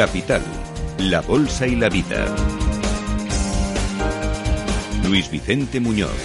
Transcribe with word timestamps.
Capital, 0.00 0.40
la 0.96 1.20
Bolsa 1.20 1.66
y 1.66 1.76
la 1.76 1.90
Vida. 1.90 2.24
Luis 5.06 5.30
Vicente 5.30 5.78
Muñoz. 5.78 6.16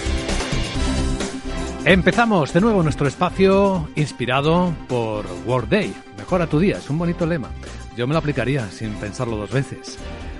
Empezamos 1.84 2.54
de 2.54 2.62
nuevo 2.62 2.82
nuestro 2.82 3.06
espacio 3.06 3.86
inspirado 3.94 4.72
por 4.88 5.26
World 5.44 5.68
Day. 5.68 5.94
Mejora 6.16 6.46
tu 6.46 6.58
día, 6.58 6.78
es 6.78 6.88
un 6.88 6.96
bonito 6.96 7.26
lema. 7.26 7.50
Yo 7.98 8.06
me 8.06 8.14
lo 8.14 8.18
aplicaría 8.20 8.66
sin 8.70 8.94
pensarlo 8.94 9.36
dos 9.36 9.50
veces. 9.50 9.98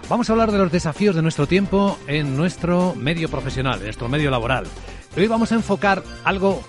Vamos 0.08 0.30
a 0.30 0.32
hablar 0.32 0.50
de 0.50 0.56
los 0.56 0.72
desafíos 0.72 1.14
de 1.14 1.20
nuestro 1.20 1.46
tiempo 1.46 1.98
en 2.06 2.38
nuestro 2.38 2.94
medio 2.94 3.28
profesional, 3.28 3.80
en 3.80 3.84
nuestro 3.84 4.08
medio 4.08 4.30
laboral. 4.30 4.64
Hoy 5.14 5.26
vamos 5.26 5.52
a 5.52 5.56
enfocar 5.56 6.02
algo 6.24 6.62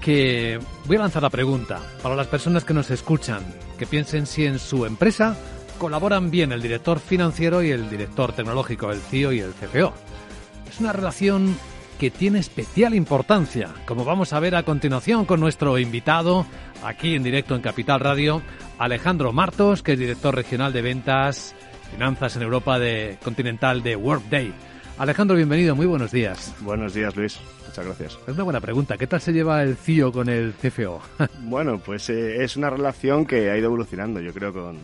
que 0.00 0.58
voy 0.86 0.96
a 0.96 1.00
lanzar 1.00 1.22
la 1.22 1.28
pregunta 1.28 1.82
para 2.02 2.16
las 2.16 2.28
personas 2.28 2.64
que 2.64 2.72
nos 2.72 2.90
escuchan, 2.90 3.42
que 3.78 3.84
piensen 3.84 4.24
si 4.24 4.46
en 4.46 4.58
su 4.58 4.86
empresa 4.86 5.36
colaboran 5.78 6.30
bien 6.30 6.52
el 6.52 6.60
director 6.60 6.98
financiero 6.98 7.62
y 7.62 7.70
el 7.70 7.88
director 7.88 8.32
tecnológico, 8.32 8.90
el 8.90 9.00
CIO 9.00 9.32
y 9.32 9.40
el 9.40 9.52
CFO. 9.52 9.94
Es 10.68 10.80
una 10.80 10.92
relación 10.92 11.56
que 11.98 12.10
tiene 12.10 12.38
especial 12.38 12.94
importancia, 12.94 13.70
como 13.86 14.04
vamos 14.04 14.32
a 14.32 14.40
ver 14.40 14.54
a 14.54 14.62
continuación 14.62 15.24
con 15.24 15.40
nuestro 15.40 15.78
invitado 15.78 16.46
aquí 16.84 17.14
en 17.14 17.22
directo 17.22 17.54
en 17.54 17.62
Capital 17.62 18.00
Radio, 18.00 18.42
Alejandro 18.78 19.32
Martos, 19.32 19.82
que 19.82 19.94
es 19.94 19.98
director 19.98 20.34
regional 20.34 20.72
de 20.72 20.82
ventas, 20.82 21.54
finanzas 21.90 22.36
en 22.36 22.42
Europa 22.42 22.78
de 22.78 23.18
Continental 23.22 23.82
de 23.82 23.96
Workday. 23.96 24.52
Alejandro, 24.98 25.36
bienvenido, 25.36 25.74
muy 25.74 25.86
buenos 25.86 26.12
días. 26.12 26.54
Buenos 26.60 26.94
días, 26.94 27.16
Luis. 27.16 27.38
Muchas 27.66 27.86
gracias. 27.86 28.18
Es 28.26 28.34
una 28.34 28.42
buena 28.42 28.60
pregunta. 28.60 28.96
¿Qué 28.96 29.06
tal 29.06 29.20
se 29.20 29.32
lleva 29.32 29.62
el 29.62 29.76
CIO 29.76 30.10
con 30.12 30.28
el 30.28 30.54
CFO? 30.54 31.00
bueno, 31.42 31.78
pues 31.78 32.10
eh, 32.10 32.42
es 32.42 32.56
una 32.56 32.70
relación 32.70 33.24
que 33.24 33.50
ha 33.50 33.56
ido 33.56 33.66
evolucionando, 33.66 34.20
yo 34.20 34.32
creo, 34.32 34.52
con, 34.52 34.78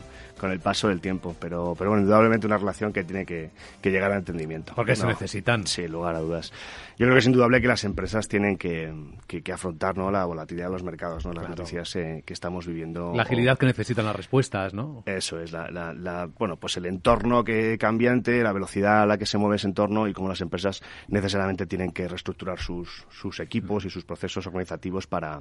con 0.45 0.53
el 0.53 0.61
paso 0.61 0.89
del 0.89 1.01
tiempo, 1.01 1.35
pero, 1.41 1.75
pero 1.75 1.89
bueno, 1.89 2.03
indudablemente 2.03 2.47
una 2.47 2.59
relación 2.59 2.93
que 2.93 3.03
tiene 3.03 3.25
que, 3.25 3.51
llegar 3.83 4.13
al 4.13 4.19
entendimiento. 4.19 4.75
Porque 4.77 4.95
se 4.95 5.07
necesitan. 5.07 5.67
Sí, 5.67 5.89
lugar 5.89 6.15
a 6.17 6.19
dudas. 6.19 6.53
Yo 6.99 7.07
creo 7.07 7.15
que 7.15 7.21
es 7.21 7.27
indudable 7.27 7.63
que 7.63 7.67
las 7.67 7.83
empresas 7.85 8.29
tienen 8.29 8.59
que, 8.59 8.93
que, 9.27 9.53
afrontar 9.53 9.97
¿no? 9.97 10.11
la 10.11 10.27
volatilidad 10.27 10.67
de 10.67 10.73
los 10.73 10.83
mercados, 10.83 11.25
¿no? 11.25 11.33
las 11.33 11.49
noticias 11.49 11.97
eh, 11.97 12.23
que 12.27 12.35
estamos 12.35 12.67
viviendo. 12.67 13.15
La 13.15 13.23
agilidad 13.23 13.57
que 13.57 13.65
necesitan 13.65 14.05
las 14.05 14.15
respuestas, 14.15 14.75
¿no? 14.75 15.03
Eso 15.07 15.41
es, 15.41 15.51
la, 15.51 15.71
la, 15.71 16.29
bueno, 16.39 16.57
pues 16.57 16.77
el 16.77 16.85
entorno 16.85 17.43
que 17.43 17.79
cambiante, 17.79 18.43
la 18.43 18.53
velocidad 18.53 19.05
a 19.05 19.07
la 19.07 19.17
que 19.17 19.25
se 19.25 19.39
mueve 19.39 19.57
ese 19.57 19.67
entorno 19.67 20.07
y 20.09 20.13
cómo 20.13 20.29
las 20.29 20.43
empresas 20.43 20.83
necesariamente 21.09 21.65
tienen 21.65 21.91
que 21.91 22.07
reestructurar 22.07 22.59
sus, 22.59 23.07
sus 23.09 23.41
equipos 23.41 23.87
y 23.87 23.91
sus 23.91 24.05
procesos 24.05 24.47
organizativos 24.47 25.07
para, 25.07 25.41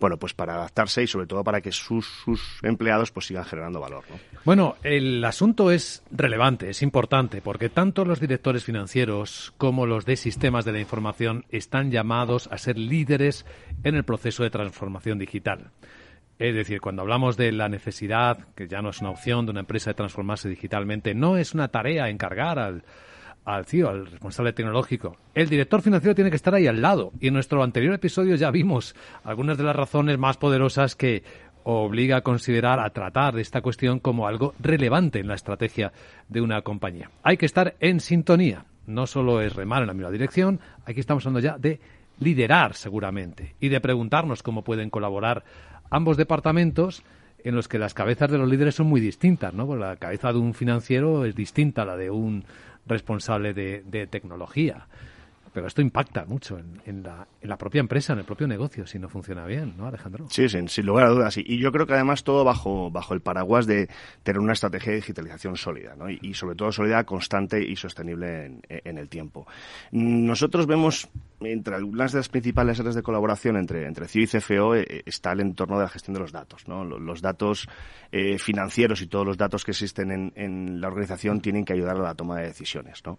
bueno, 0.00 0.16
pues 0.16 0.34
para 0.34 0.54
adaptarse 0.54 1.04
y 1.04 1.06
sobre 1.06 1.28
todo 1.28 1.44
para 1.44 1.60
que 1.60 1.70
sus, 1.70 2.04
sus 2.24 2.58
empleados 2.64 3.12
pues 3.12 3.26
sigan 3.26 3.44
generando 3.44 3.78
valor, 3.78 4.02
¿no? 4.10 4.16
Bueno, 4.42 4.76
el 4.82 5.22
asunto 5.22 5.70
es 5.70 6.02
relevante, 6.10 6.70
es 6.70 6.80
importante, 6.80 7.42
porque 7.42 7.68
tanto 7.68 8.06
los 8.06 8.20
directores 8.20 8.64
financieros 8.64 9.52
como 9.58 9.84
los 9.84 10.06
de 10.06 10.16
sistemas 10.16 10.64
de 10.64 10.72
la 10.72 10.80
información 10.80 11.44
están 11.50 11.90
llamados 11.90 12.48
a 12.50 12.56
ser 12.56 12.78
líderes 12.78 13.44
en 13.84 13.96
el 13.96 14.04
proceso 14.04 14.42
de 14.42 14.48
transformación 14.48 15.18
digital. 15.18 15.72
Es 16.38 16.54
decir, 16.54 16.80
cuando 16.80 17.02
hablamos 17.02 17.36
de 17.36 17.52
la 17.52 17.68
necesidad, 17.68 18.38
que 18.54 18.66
ya 18.66 18.80
no 18.80 18.88
es 18.88 19.02
una 19.02 19.10
opción 19.10 19.44
de 19.44 19.50
una 19.50 19.60
empresa 19.60 19.90
de 19.90 19.94
transformarse 19.94 20.48
digitalmente, 20.48 21.14
no 21.14 21.36
es 21.36 21.52
una 21.52 21.68
tarea 21.68 22.08
encargar 22.08 22.58
al, 22.58 22.82
al 23.44 23.66
CIO, 23.66 23.90
al 23.90 24.06
responsable 24.06 24.54
tecnológico. 24.54 25.18
El 25.34 25.50
director 25.50 25.82
financiero 25.82 26.14
tiene 26.14 26.30
que 26.30 26.36
estar 26.36 26.54
ahí 26.54 26.66
al 26.66 26.80
lado. 26.80 27.12
Y 27.20 27.28
en 27.28 27.34
nuestro 27.34 27.62
anterior 27.62 27.92
episodio 27.92 28.36
ya 28.36 28.50
vimos 28.50 28.94
algunas 29.22 29.58
de 29.58 29.64
las 29.64 29.76
razones 29.76 30.18
más 30.18 30.38
poderosas 30.38 30.96
que 30.96 31.22
obliga 31.64 32.18
a 32.18 32.20
considerar, 32.22 32.80
a 32.80 32.90
tratar 32.90 33.38
esta 33.38 33.60
cuestión 33.60 34.00
como 34.00 34.26
algo 34.26 34.54
relevante 34.58 35.18
en 35.18 35.28
la 35.28 35.34
estrategia 35.34 35.92
de 36.28 36.40
una 36.40 36.62
compañía. 36.62 37.10
Hay 37.22 37.36
que 37.36 37.46
estar 37.46 37.74
en 37.80 38.00
sintonía. 38.00 38.64
No 38.86 39.06
solo 39.06 39.40
es 39.40 39.54
remar 39.54 39.82
en 39.82 39.88
la 39.88 39.94
misma 39.94 40.10
dirección, 40.10 40.60
aquí 40.84 41.00
estamos 41.00 41.24
hablando 41.24 41.46
ya 41.46 41.58
de 41.58 41.80
liderar 42.18 42.74
seguramente 42.74 43.54
y 43.60 43.68
de 43.68 43.80
preguntarnos 43.80 44.42
cómo 44.42 44.64
pueden 44.64 44.90
colaborar 44.90 45.44
ambos 45.90 46.16
departamentos 46.16 47.02
en 47.42 47.54
los 47.54 47.68
que 47.68 47.78
las 47.78 47.94
cabezas 47.94 48.30
de 48.30 48.38
los 48.38 48.48
líderes 48.48 48.74
son 48.74 48.88
muy 48.88 49.00
distintas, 49.00 49.54
¿no? 49.54 49.74
la 49.76 49.96
cabeza 49.96 50.32
de 50.32 50.38
un 50.38 50.52
financiero 50.52 51.24
es 51.24 51.34
distinta 51.34 51.82
a 51.82 51.86
la 51.86 51.96
de 51.96 52.10
un 52.10 52.44
responsable 52.86 53.54
de 53.54 54.06
tecnología. 54.10 54.86
Pero 55.52 55.66
esto 55.66 55.82
impacta 55.82 56.24
mucho 56.26 56.58
en, 56.58 57.02
la, 57.02 57.56
propia 57.56 57.80
empresa, 57.80 58.12
en 58.12 58.20
el 58.20 58.24
propio 58.24 58.46
negocio, 58.46 58.86
si 58.86 58.98
no 58.98 59.08
funciona 59.08 59.46
bien, 59.46 59.74
¿no, 59.76 59.86
Alejandro? 59.86 60.26
Sí, 60.30 60.48
sin, 60.48 60.68
lugar 60.86 61.06
a 61.06 61.08
dudas. 61.10 61.36
Y, 61.38 61.58
yo 61.58 61.72
creo 61.72 61.86
que 61.86 61.94
además 61.94 62.22
todo 62.22 62.44
bajo, 62.44 62.90
bajo 62.90 63.14
el 63.14 63.20
paraguas 63.20 63.66
de 63.66 63.88
tener 64.22 64.40
una 64.40 64.52
estrategia 64.52 64.92
de 64.92 64.96
digitalización 64.96 65.56
sólida, 65.56 65.96
¿no? 65.96 66.08
y, 66.08 66.34
sobre 66.34 66.54
todo 66.54 66.70
sólida, 66.70 67.04
constante 67.04 67.62
y 67.62 67.74
sostenible 67.76 68.60
en, 68.68 68.98
el 68.98 69.08
tiempo. 69.08 69.46
Nosotros 69.90 70.66
vemos 70.66 71.08
entre 71.40 71.74
algunas 71.74 72.12
de 72.12 72.18
las 72.18 72.28
principales 72.28 72.78
áreas 72.80 72.94
de 72.94 73.02
colaboración 73.02 73.56
entre, 73.56 73.86
entre 73.86 74.08
CIO 74.08 74.22
y 74.22 74.26
CFO 74.26 74.74
eh, 74.74 75.02
está 75.06 75.32
el 75.32 75.40
entorno 75.40 75.76
de 75.76 75.84
la 75.84 75.88
gestión 75.88 76.14
de 76.14 76.20
los 76.20 76.32
datos. 76.32 76.68
¿no? 76.68 76.84
Los, 76.84 77.22
datos 77.22 77.68
eh, 78.12 78.38
financieros 78.38 79.00
y 79.02 79.06
todos 79.06 79.26
los 79.26 79.36
datos 79.36 79.64
que 79.64 79.70
existen 79.70 80.32
en, 80.34 80.80
la 80.80 80.88
organización 80.88 81.40
tienen 81.40 81.64
que 81.64 81.72
ayudar 81.72 81.96
a 81.96 82.02
la 82.02 82.14
toma 82.14 82.38
de 82.38 82.46
decisiones. 82.46 83.02
¿no? 83.04 83.18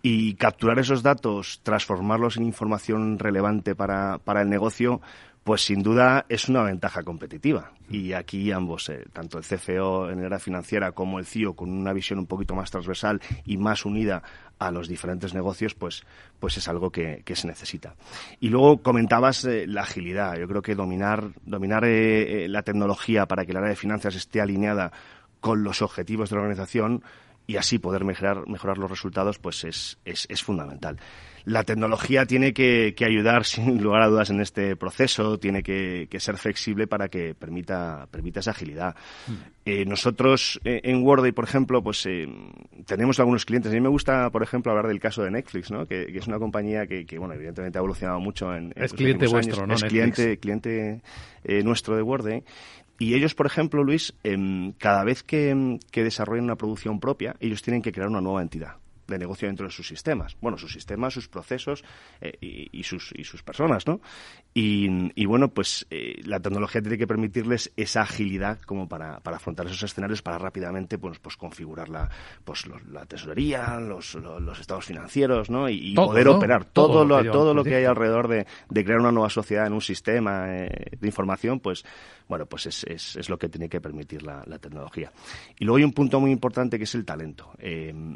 y 0.00 0.34
capturar 0.34 0.78
esos 0.78 1.02
datos, 1.02 1.60
transformarlos 1.64 2.36
en 2.36 2.44
información 2.44 3.18
relevante 3.18 3.74
para, 3.74 4.18
para 4.18 4.42
el 4.42 4.48
negocio, 4.48 5.00
pues 5.48 5.62
sin 5.62 5.82
duda 5.82 6.26
es 6.28 6.50
una 6.50 6.62
ventaja 6.62 7.02
competitiva. 7.02 7.72
Y 7.88 8.12
aquí 8.12 8.52
ambos, 8.52 8.90
eh, 8.90 9.06
tanto 9.14 9.38
el 9.38 9.44
CFO 9.44 10.10
en 10.10 10.18
el 10.18 10.26
área 10.26 10.38
financiera 10.38 10.92
como 10.92 11.18
el 11.18 11.24
CIO, 11.24 11.54
con 11.54 11.70
una 11.70 11.94
visión 11.94 12.18
un 12.18 12.26
poquito 12.26 12.54
más 12.54 12.70
transversal 12.70 13.20
y 13.46 13.56
más 13.56 13.86
unida 13.86 14.22
a 14.58 14.70
los 14.70 14.88
diferentes 14.88 15.34
negocios, 15.34 15.74
pues, 15.74 16.02
pues 16.40 16.56
es 16.56 16.68
algo 16.68 16.90
que, 16.90 17.22
se 17.32 17.46
necesita. 17.46 17.94
Y 18.40 18.48
luego 18.48 18.82
comentabas 18.82 19.44
eh, 19.44 19.66
la 19.66 19.82
agilidad. 19.82 20.36
Yo 20.36 20.48
creo 20.48 20.62
que 20.62 20.74
dominar, 20.74 21.30
dominar 21.44 21.84
eh, 21.84 22.46
la 22.48 22.62
tecnología 22.62 23.26
para 23.26 23.44
que 23.44 23.52
el 23.52 23.58
área 23.58 23.70
de 23.70 23.76
finanzas 23.76 24.14
esté 24.14 24.40
alineada 24.40 24.92
con 25.40 25.62
los 25.62 25.82
objetivos 25.82 26.30
de 26.30 26.36
la 26.36 26.42
organización 26.42 27.02
y 27.46 27.56
así 27.56 27.78
poder 27.78 28.04
mejorar, 28.04 28.46
mejorar 28.46 28.78
los 28.78 28.90
resultados, 28.90 29.38
pues 29.38 29.64
es, 29.64 29.98
es, 30.04 30.26
es 30.28 30.42
fundamental. 30.42 30.98
La 31.48 31.64
tecnología 31.64 32.26
tiene 32.26 32.52
que, 32.52 32.94
que, 32.94 33.06
ayudar, 33.06 33.44
sin 33.46 33.82
lugar 33.82 34.02
a 34.02 34.08
dudas, 34.08 34.28
en 34.30 34.40
este 34.40 34.76
proceso, 34.76 35.38
tiene 35.38 35.62
que, 35.62 36.06
que 36.10 36.20
ser 36.20 36.36
flexible 36.36 36.86
para 36.86 37.08
que 37.08 37.34
permita, 37.34 38.06
permita 38.10 38.40
esa 38.40 38.50
agilidad. 38.50 38.94
Mm. 39.26 39.32
Eh, 39.64 39.84
nosotros 39.86 40.60
eh, 40.64 40.80
en 40.84 41.02
Worday, 41.02 41.32
por 41.32 41.44
ejemplo, 41.44 41.82
pues 41.82 42.04
eh, 42.06 42.28
tenemos 42.86 43.18
algunos 43.18 43.44
clientes. 43.44 43.72
A 43.72 43.74
mí 43.74 43.80
me 43.80 43.88
gusta, 43.88 44.30
por 44.30 44.42
ejemplo, 44.42 44.72
hablar 44.72 44.88
del 44.88 45.00
caso 45.00 45.22
de 45.22 45.30
Netflix, 45.30 45.70
¿no? 45.70 45.86
que, 45.86 46.06
que 46.06 46.18
es 46.18 46.26
una 46.26 46.38
compañía 46.38 46.86
que, 46.86 47.04
bueno, 47.18 47.34
evidentemente 47.34 47.78
ha 47.78 47.80
evolucionado 47.80 48.20
mucho 48.20 48.54
en, 48.54 48.72
es 48.76 48.92
cliente 48.92 49.26
vuestro, 49.26 49.66
¿no? 49.66 49.74
Es 49.74 49.84
cliente, 49.84 50.38
cliente 50.38 51.00
eh, 51.44 51.62
nuestro 51.62 51.96
de 51.96 52.02
Worday 52.02 52.44
y 52.98 53.14
ellos, 53.14 53.34
por 53.34 53.46
ejemplo, 53.46 53.84
Luis, 53.84 54.12
em, 54.24 54.72
cada 54.72 55.04
vez 55.04 55.22
que, 55.22 55.78
que 55.90 56.02
desarrollan 56.02 56.44
una 56.44 56.56
producción 56.56 56.98
propia, 56.98 57.36
ellos 57.38 57.62
tienen 57.62 57.80
que 57.80 57.92
crear 57.92 58.08
una 58.08 58.20
nueva 58.20 58.42
entidad 58.42 58.76
de 59.08 59.18
negocio 59.18 59.48
dentro 59.48 59.66
de 59.66 59.72
sus 59.72 59.88
sistemas. 59.88 60.36
Bueno, 60.40 60.58
sus 60.58 60.72
sistemas, 60.72 61.14
sus 61.14 61.28
procesos 61.28 61.82
eh, 62.20 62.36
y, 62.40 62.82
sus, 62.84 63.12
y 63.16 63.24
sus 63.24 63.42
personas, 63.42 63.86
¿no? 63.86 64.00
Y, 64.54 65.24
bueno, 65.26 65.48
pues 65.48 65.86
eh, 65.90 66.20
la 66.24 66.40
tecnología 66.40 66.82
tiene 66.82 66.98
que 66.98 67.06
permitirles 67.06 67.72
esa 67.76 68.02
agilidad 68.02 68.60
como 68.60 68.88
para, 68.88 69.20
para 69.20 69.36
afrontar 69.36 69.66
esos 69.66 69.82
escenarios, 69.84 70.20
para 70.20 70.38
rápidamente 70.38 70.98
pues, 70.98 71.18
pues 71.20 71.36
configurar 71.36 71.88
la, 71.88 72.10
pues, 72.44 72.64
la 72.90 73.06
tesorería, 73.06 73.78
los, 73.78 74.14
los, 74.14 74.58
estados 74.58 74.84
financieros, 74.84 75.48
¿no? 75.48 75.68
Y, 75.68 75.94
poder 75.94 76.28
operar 76.28 76.64
todo, 76.64 77.04
lo, 77.04 77.22
todo 77.30 77.54
lo 77.54 77.62
que 77.62 77.76
hay 77.76 77.84
alrededor 77.84 78.28
de, 78.28 78.46
de, 78.68 78.84
crear 78.84 79.00
una 79.00 79.12
nueva 79.12 79.30
sociedad 79.30 79.66
en 79.66 79.72
un 79.72 79.80
sistema 79.80 80.46
eh, 80.48 80.96
de 80.98 81.06
información, 81.06 81.60
pues 81.60 81.84
bueno, 82.26 82.46
pues 82.46 82.66
es, 82.66 82.84
es, 82.84 83.16
es, 83.16 83.30
lo 83.30 83.38
que 83.38 83.48
tiene 83.48 83.68
que 83.68 83.80
permitir 83.80 84.22
la, 84.22 84.42
la, 84.46 84.58
tecnología. 84.58 85.10
Y 85.58 85.64
luego 85.64 85.78
hay 85.78 85.84
un 85.84 85.92
punto 85.92 86.20
muy 86.20 86.30
importante 86.30 86.76
que 86.78 86.84
es 86.84 86.94
el 86.94 87.04
talento. 87.04 87.52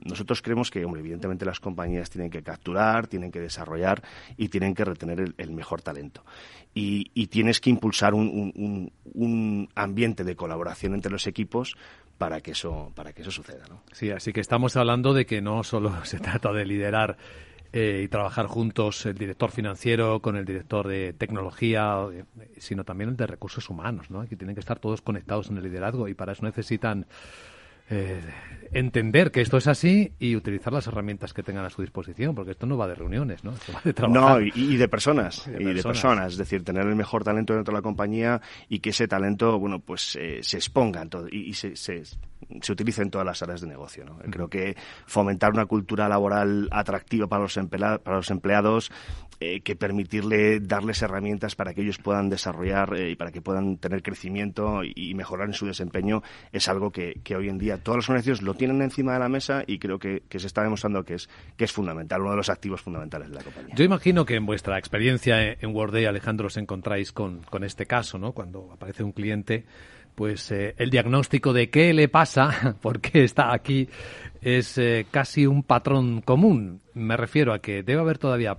nosotros 0.05 0.43
creemos 0.43 0.71
que 0.71 0.82
evidentemente 0.83 1.45
las 1.45 1.61
compañías 1.61 2.11
tienen 2.11 2.31
que 2.31 2.43
capturar, 2.43 3.07
tienen 3.07 3.31
que 3.31 3.41
desarrollar 3.41 4.03
y 4.37 4.49
tienen 4.49 4.75
que 4.75 4.85
retener 4.85 5.35
el, 5.37 5.51
mejor 5.53 5.83
talento. 5.83 6.25
Y, 6.75 7.27
tienes 7.27 7.61
que 7.61 7.71
impulsar 7.71 8.15
un, 8.15 8.93
ambiente 9.75 10.25
de 10.25 10.37
colaboración 10.37 10.95
entre 10.95 11.13
los 11.13 11.27
equipos 11.27 11.77
para 12.19 12.41
que 12.41 12.53
eso, 12.53 12.93
para 12.95 13.13
que 13.13 13.23
eso 13.23 13.31
suceda. 13.31 13.65
¿no? 13.69 13.83
Sí, 13.93 14.11
así 14.11 14.33
que 14.33 14.41
estamos 14.41 14.77
hablando 14.77 15.13
de 15.13 15.27
que 15.27 15.41
no 15.41 15.65
solo 15.65 15.93
se 16.05 16.19
trata 16.19 16.53
de 16.53 16.65
liderar 16.65 17.17
eh, 17.75 18.03
y 18.05 18.09
trabajar 18.09 18.47
juntos 18.49 19.07
el 19.07 19.17
director 19.17 19.51
financiero 19.51 20.21
con 20.21 20.37
el 20.37 20.45
director 20.45 20.87
de 20.87 21.15
tecnología, 21.15 21.97
sino 22.59 22.85
también 22.85 23.11
el 23.11 23.17
de 23.17 23.27
recursos 23.27 23.71
humanos, 23.71 24.11
¿no? 24.11 24.29
Que 24.29 24.37
tienen 24.37 24.55
que 24.55 24.61
estar 24.61 24.79
todos 24.79 25.01
conectados 25.01 25.49
en 25.49 25.57
el 25.57 25.63
liderazgo 25.63 26.07
y 26.07 26.13
para 26.13 26.33
eso 26.33 26.45
necesitan 26.45 27.07
eh, 27.93 28.21
entender 28.73 29.31
que 29.31 29.41
esto 29.41 29.59
es 29.59 29.67
así 29.67 30.13
y 30.19 30.35
utilizar 30.35 30.73
las 30.73 30.87
herramientas 30.87 31.35
que 31.35 31.43
tengan 31.43 31.65
a 31.65 31.71
su 31.71 31.83
disposición, 31.83 32.35
porque 32.35 32.53
esto 32.53 32.67
no 32.67 32.77
va 32.77 32.89
de 32.89 32.95
reuniones, 32.95 33.45
¿no? 33.45 33.53
Esto 33.53 33.73
va 33.73 33.81
de 33.85 33.93
trabajar. 33.93 34.41
No, 34.41 34.51
y, 34.55 34.77
de 34.77 34.89
personas, 34.89 35.47
y 35.47 35.65
de, 35.65 35.83
personas. 35.83 36.33
es 36.33 36.39
decir, 36.39 36.65
tener 36.65 36.87
el 36.87 36.97
mejor 36.97 37.23
talento 37.23 37.55
dentro 37.55 37.73
de 37.73 37.79
la 37.79 37.83
compañía 37.83 38.41
y 38.69 38.81
que 38.81 38.91
ese 38.91 39.07
talento, 39.07 39.59
bueno, 39.59 39.81
pues 39.81 40.17
eh, 40.17 40.41
se 40.43 40.57
exponga 40.57 41.05
todo, 41.07 41.29
y, 41.29 41.53
se, 41.53 41.77
se, 41.77 42.03
se, 42.05 42.73
utilice 42.73 43.03
en 43.03 43.11
todas 43.11 43.27
las 43.27 43.43
áreas 43.43 43.61
de 43.61 43.67
negocio, 43.67 44.05
¿no? 44.05 44.19
Creo 44.31 44.49
que 44.49 44.75
fomentar 45.07 45.53
una 45.53 45.67
cultura 45.67 46.09
laboral 46.09 46.69
atractiva 46.71 47.27
para 47.27 47.43
los, 47.43 47.59
para 48.03 48.17
los 48.17 48.31
empleados, 48.31 48.91
eh, 49.45 49.61
que 49.61 49.75
permitirle 49.75 50.61
darles 50.61 51.03
herramientas 51.03 51.57
para 51.57 51.75
que 51.75 51.83
ellos 51.83 51.99
puedan 51.99 52.29
desarrollar 52.29 52.95
eh, 52.95 53.11
y 53.11 53.17
para 53.17 53.33
que 53.33 53.43
puedan 53.43 53.77
tener 53.77 54.01
crecimiento 54.01 54.85
y, 54.85 55.13
mejorar 55.15 55.49
en 55.49 55.55
su 55.55 55.67
desempeño, 55.67 56.23
es 56.53 56.69
algo 56.69 56.93
que, 56.93 57.21
que 57.25 57.35
hoy 57.35 57.49
en 57.49 57.59
día 57.59 57.82
todos 57.83 57.97
los 57.97 58.09
organizaciones 58.09 58.43
lo 58.43 58.55
tienen 58.55 58.83
encima 58.83 59.15
de 59.15 59.19
la 59.19 59.29
mesa 59.29 59.63
y 59.67 59.79
creo 59.79 59.99
que, 59.99 60.23
se 60.31 60.47
está 60.47 60.63
demostrando 60.63 61.05
que 61.05 61.15
es, 61.15 61.29
que 61.57 61.65
es 61.65 61.73
fundamental, 61.73 62.21
uno 62.23 62.31
de 62.31 62.37
los 62.39 62.49
activos 62.49 62.81
fundamentales 62.81 63.29
de 63.31 63.35
la 63.37 63.43
compañía. 63.43 63.75
Yo 63.75 63.85
imagino 63.85 64.25
que 64.25 64.37
en 64.37 64.47
vuestra 64.47 64.79
experiencia 64.79 65.53
en 65.53 65.75
Worday, 65.75 66.07
Alejandro, 66.07 66.47
os 66.47 66.57
encontráis 66.57 67.13
con, 67.13 67.43
con 67.43 67.65
este 67.65 67.87
caso, 67.87 68.19
¿no? 68.19 68.33
Cuando 68.33 68.71
aparece 68.73 69.03
un 69.03 69.13
cliente, 69.13 69.67
pues 70.15 70.51
eh, 70.53 70.75
el 70.79 70.91
diagnóstico 70.91 71.53
de 71.53 71.71
qué 71.71 71.93
le 71.93 72.09
pasa, 72.09 72.77
por 72.83 73.01
qué 73.01 73.25
está 73.25 73.53
aquí, 73.53 73.89
es 74.41 74.79
eh, 74.79 75.07
casi 75.11 75.47
un 75.47 75.63
patrón 75.63 76.21
común. 76.21 76.81
Me 76.95 77.17
refiero 77.17 77.53
a 77.53 77.61
que 77.61 77.83
debe 77.83 78.01
haber 78.01 78.19
todavía 78.19 78.59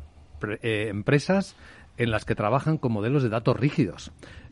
eh, 0.61 0.87
empresas 0.89 1.55
en 1.97 2.11
las 2.11 2.25
que 2.25 2.35
trabajan 2.35 2.77
con 2.77 2.91
modelos 2.91 3.23
de 3.23 3.29
datos 3.29 3.59
rígidos. 3.59 4.11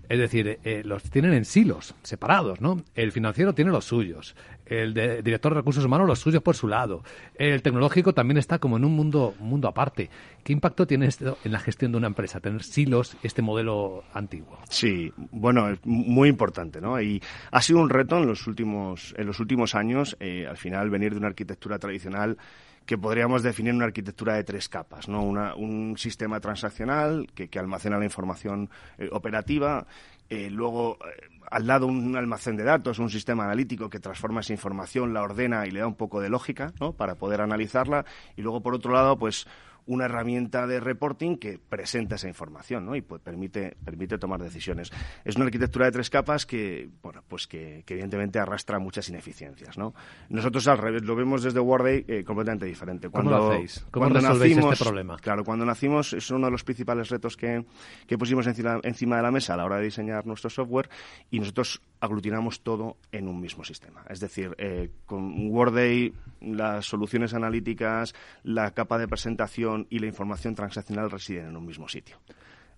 Es 0.10 0.20
decir, 0.20 0.60
los 0.84 1.04
tienen 1.04 1.32
en 1.32 1.46
silos, 1.46 1.96
separados, 2.04 2.60
¿no? 2.60 2.84
El 2.96 3.14
financiero 3.14 3.54
tiene 3.54 3.72
los 3.72 3.86
suyos, 3.86 4.36
el 4.72 4.94
director 4.94 5.52
de 5.52 5.60
recursos 5.60 5.84
humanos 5.84 6.08
los 6.08 6.20
suyos 6.20 6.42
por 6.42 6.56
su 6.56 6.68
lado, 6.68 7.04
el 7.36 7.62
tecnológico 7.62 8.14
también 8.14 8.38
está 8.38 8.58
como 8.58 8.78
en 8.78 8.86
un 8.86 8.96
mundo, 8.96 9.36
mundo 9.40 9.68
aparte. 9.68 10.10
¿Qué 10.44 10.54
impacto 10.54 10.88
tiene 10.88 11.08
esto 11.08 11.38
en 11.44 11.52
la 11.52 11.60
gestión 11.60 11.92
de 11.92 11.98
una 11.98 12.08
empresa, 12.08 12.40
tener 12.40 12.64
silos, 12.64 13.18
este 13.22 13.42
modelo 13.42 14.04
antiguo? 14.14 14.58
Sí, 14.70 15.12
bueno, 15.32 15.70
es 15.70 15.80
muy 15.84 16.30
importante, 16.30 16.80
¿no? 16.80 17.02
Y 17.02 17.22
ha 17.52 17.62
sido 17.62 17.80
un 17.80 17.90
reto 17.90 18.18
en 18.18 18.28
los 18.28 18.48
últimos, 18.48 19.14
en 19.18 19.28
los 19.28 19.40
últimos 19.42 19.76
años, 19.76 20.16
eh, 20.22 20.48
al 20.50 20.58
final 20.58 20.90
venir 20.90 21.12
de 21.12 21.18
una 21.18 21.28
arquitectura 21.28 21.78
tradicional 21.78 22.38
que 22.86 22.98
podríamos 22.98 23.44
definir 23.44 23.74
una 23.74 23.86
arquitectura 23.86 24.36
de 24.36 24.44
tres 24.44 24.68
capas, 24.68 25.08
¿no? 25.08 25.22
un 25.22 25.98
sistema 25.98 26.40
transaccional 26.40 27.28
que, 27.34 27.48
almacena 27.60 28.00
la 28.00 28.06
información 28.06 28.70
eh, 28.98 29.08
operativa, 29.12 29.86
eh, 30.32 30.50
luego 30.50 30.98
eh, 31.06 31.28
al 31.52 31.68
lado 31.68 31.88
un 31.88 32.16
almacén 32.16 32.56
de 32.56 32.64
datos, 32.64 33.00
un 33.00 33.10
sistema 33.10 33.44
analítico 33.44 33.90
que 33.90 34.00
transforma 34.00 34.40
esa 34.40 34.54
información, 34.54 35.14
la 35.14 35.24
ordena 35.24 35.68
y 35.68 35.72
le 35.72 35.82
da 35.82 35.88
un 35.88 35.96
poco 35.96 36.22
de 36.22 36.30
lógica, 36.30 36.72
¿no? 36.80 36.94
Para 36.94 37.16
poder 37.16 37.42
analizarla 37.42 38.06
y 38.38 38.42
luego 38.42 38.62
por 38.62 38.74
otro 38.74 38.94
lado, 38.94 39.20
pues 39.20 39.46
una 39.86 40.06
herramienta 40.06 40.68
de 40.68 40.80
reporting 40.80 41.38
que 41.38 41.60
presenta 41.60 42.16
esa 42.16 42.28
información 42.28 42.86
¿no? 42.86 42.96
y 42.96 43.02
pues, 43.02 43.22
permite, 43.22 43.76
permite 43.84 44.18
tomar 44.18 44.42
decisiones. 44.42 44.92
Es 45.26 45.36
una 45.36 45.46
arquitectura 45.46 45.86
de 45.86 45.92
tres 45.92 46.10
capas 46.10 46.46
que, 46.46 46.90
bueno, 47.02 47.24
pues 47.28 47.48
que, 47.48 47.84
evidentemente 47.88 48.40
arrastra 48.40 48.80
muchas 48.80 49.10
ineficiencias. 49.10 49.78
¿no? 49.78 49.94
Nosotros 50.30 50.68
al 50.68 50.78
revés 50.78 51.04
lo 51.04 51.16
vemos 51.16 51.44
desde 51.44 51.60
Worday 51.60 52.06
eh, 52.08 52.24
completamente 52.24 52.66
diferente. 52.66 53.10
Cuando, 53.10 53.32
¿Cómo 53.32 53.44
lo 53.44 53.54
hacéis? 53.54 53.86
¿Cómo 53.92 54.10
resolvéis 54.10 54.58
este 54.58 54.84
problema? 54.84 55.18
Claro, 55.18 55.44
cuando 55.44 55.66
nacimos 55.66 56.14
es 56.14 56.30
uno 56.32 56.48
de 56.48 56.52
los 56.52 56.64
principales 56.64 57.10
retos 57.10 57.36
que, 57.36 57.66
que 58.08 58.18
pusimos 58.18 58.48
encima, 58.48 58.80
encima 58.84 59.18
de 59.18 59.24
la 59.24 59.32
mesa 59.32 59.54
a 59.54 59.58
la 59.58 59.66
hora 59.66 59.78
de 59.78 59.84
diseñar 59.84 60.26
nuestro 60.26 60.50
software 60.50 60.90
y 61.30 61.40
nosotros 61.40 61.82
aglutinamos 62.00 62.62
todo 62.62 62.98
en 63.12 63.28
un 63.28 63.40
mismo 63.40 63.64
sistema. 63.64 64.04
Es 64.10 64.20
decir, 64.20 64.56
eh, 64.58 64.90
con 65.06 65.50
Worday 65.50 66.14
las 66.42 66.86
soluciones 66.86 67.34
analíticas, 67.34 68.14
la 68.44 68.72
capa 68.72 68.98
de 68.98 69.08
presentación 69.08 69.71
y 69.90 70.00
la 70.00 70.08
información 70.08 70.56
transaccional 70.56 71.12
residen 71.12 71.48
en 71.48 71.58
un 71.58 71.66
mismo 71.66 71.88
sitio. 71.88 72.18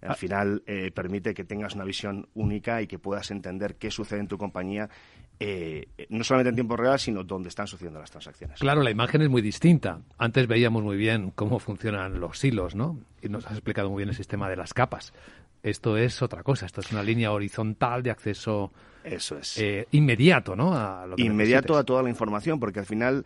Al 0.04 0.12
ah. 0.12 0.16
final 0.16 0.64
eh, 0.66 0.92
permite 0.92 1.34
que 1.34 1.44
tengas 1.44 1.76
una 1.76 1.86
visión 1.86 2.28
única 2.34 2.82
y 2.82 2.88
que 2.88 3.00
puedas 3.00 3.32
entender 3.32 3.76
qué 3.76 3.90
sucede 3.90 4.20
en 4.20 4.28
tu 4.28 4.38
compañía, 4.38 4.90
eh, 5.40 5.88
no 6.10 6.24
solamente 6.24 6.50
en 6.50 6.56
tiempo 6.56 6.76
real, 6.76 7.00
sino 7.00 7.24
dónde 7.24 7.50
están 7.50 7.68
sucediendo 7.68 8.00
las 8.00 8.12
transacciones. 8.12 8.60
Claro, 8.60 8.84
la 8.84 8.92
imagen 8.92 9.22
es 9.22 9.30
muy 9.30 9.42
distinta. 9.42 10.02
Antes 10.18 10.48
veíamos 10.48 10.84
muy 10.84 10.98
bien 10.98 11.32
cómo 11.32 11.60
funcionan 11.60 12.20
los 12.20 12.44
hilos, 12.44 12.76
¿no? 12.76 13.00
Y 13.22 13.30
nos 13.30 13.46
has 13.46 13.54
explicado 13.54 13.90
muy 13.90 14.00
bien 14.00 14.10
el 14.10 14.16
sistema 14.16 14.50
de 14.50 14.58
las 14.58 14.74
capas. 14.74 15.14
Esto 15.62 15.96
es 15.96 16.22
otra 16.22 16.44
cosa, 16.44 16.66
esto 16.66 16.82
es 16.82 16.92
una 16.92 17.02
línea 17.02 17.32
horizontal 17.32 18.04
de 18.04 18.12
acceso 18.12 18.74
Eso 19.06 19.38
es. 19.38 19.58
Eh, 19.58 19.88
inmediato, 19.92 20.58
¿no? 20.58 20.76
inmediato 21.16 21.78
a 21.78 21.86
toda 21.86 22.04
la 22.04 22.10
información, 22.10 22.60
porque 22.60 22.80
al 22.80 22.86
final 22.86 23.26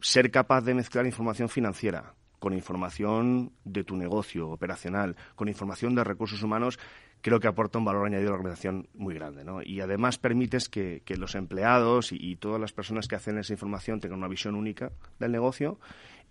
ser 0.00 0.30
capaz 0.30 0.62
de 0.62 0.74
mezclar 0.74 1.06
información 1.06 1.48
financiera 1.48 2.14
con 2.38 2.54
información 2.54 3.52
de 3.64 3.84
tu 3.84 3.96
negocio 3.96 4.48
operacional, 4.50 5.16
con 5.34 5.48
información 5.48 5.94
de 5.94 6.04
recursos 6.04 6.42
humanos, 6.42 6.78
creo 7.20 7.40
que 7.40 7.48
aporta 7.48 7.78
un 7.78 7.84
valor 7.84 8.06
añadido 8.06 8.30
a 8.30 8.32
la 8.32 8.38
organización 8.38 8.88
muy 8.94 9.14
grande. 9.14 9.44
¿no? 9.44 9.62
Y 9.62 9.80
además 9.80 10.18
permites 10.18 10.68
que, 10.68 11.02
los 11.16 11.34
empleados 11.34 12.12
y, 12.12 12.36
todas 12.36 12.60
las 12.60 12.72
personas 12.72 13.08
que 13.08 13.16
hacen 13.16 13.38
esa 13.38 13.52
información 13.52 14.00
tengan 14.00 14.18
una 14.18 14.28
visión 14.28 14.54
única 14.54 14.92
del 15.18 15.32
negocio 15.32 15.78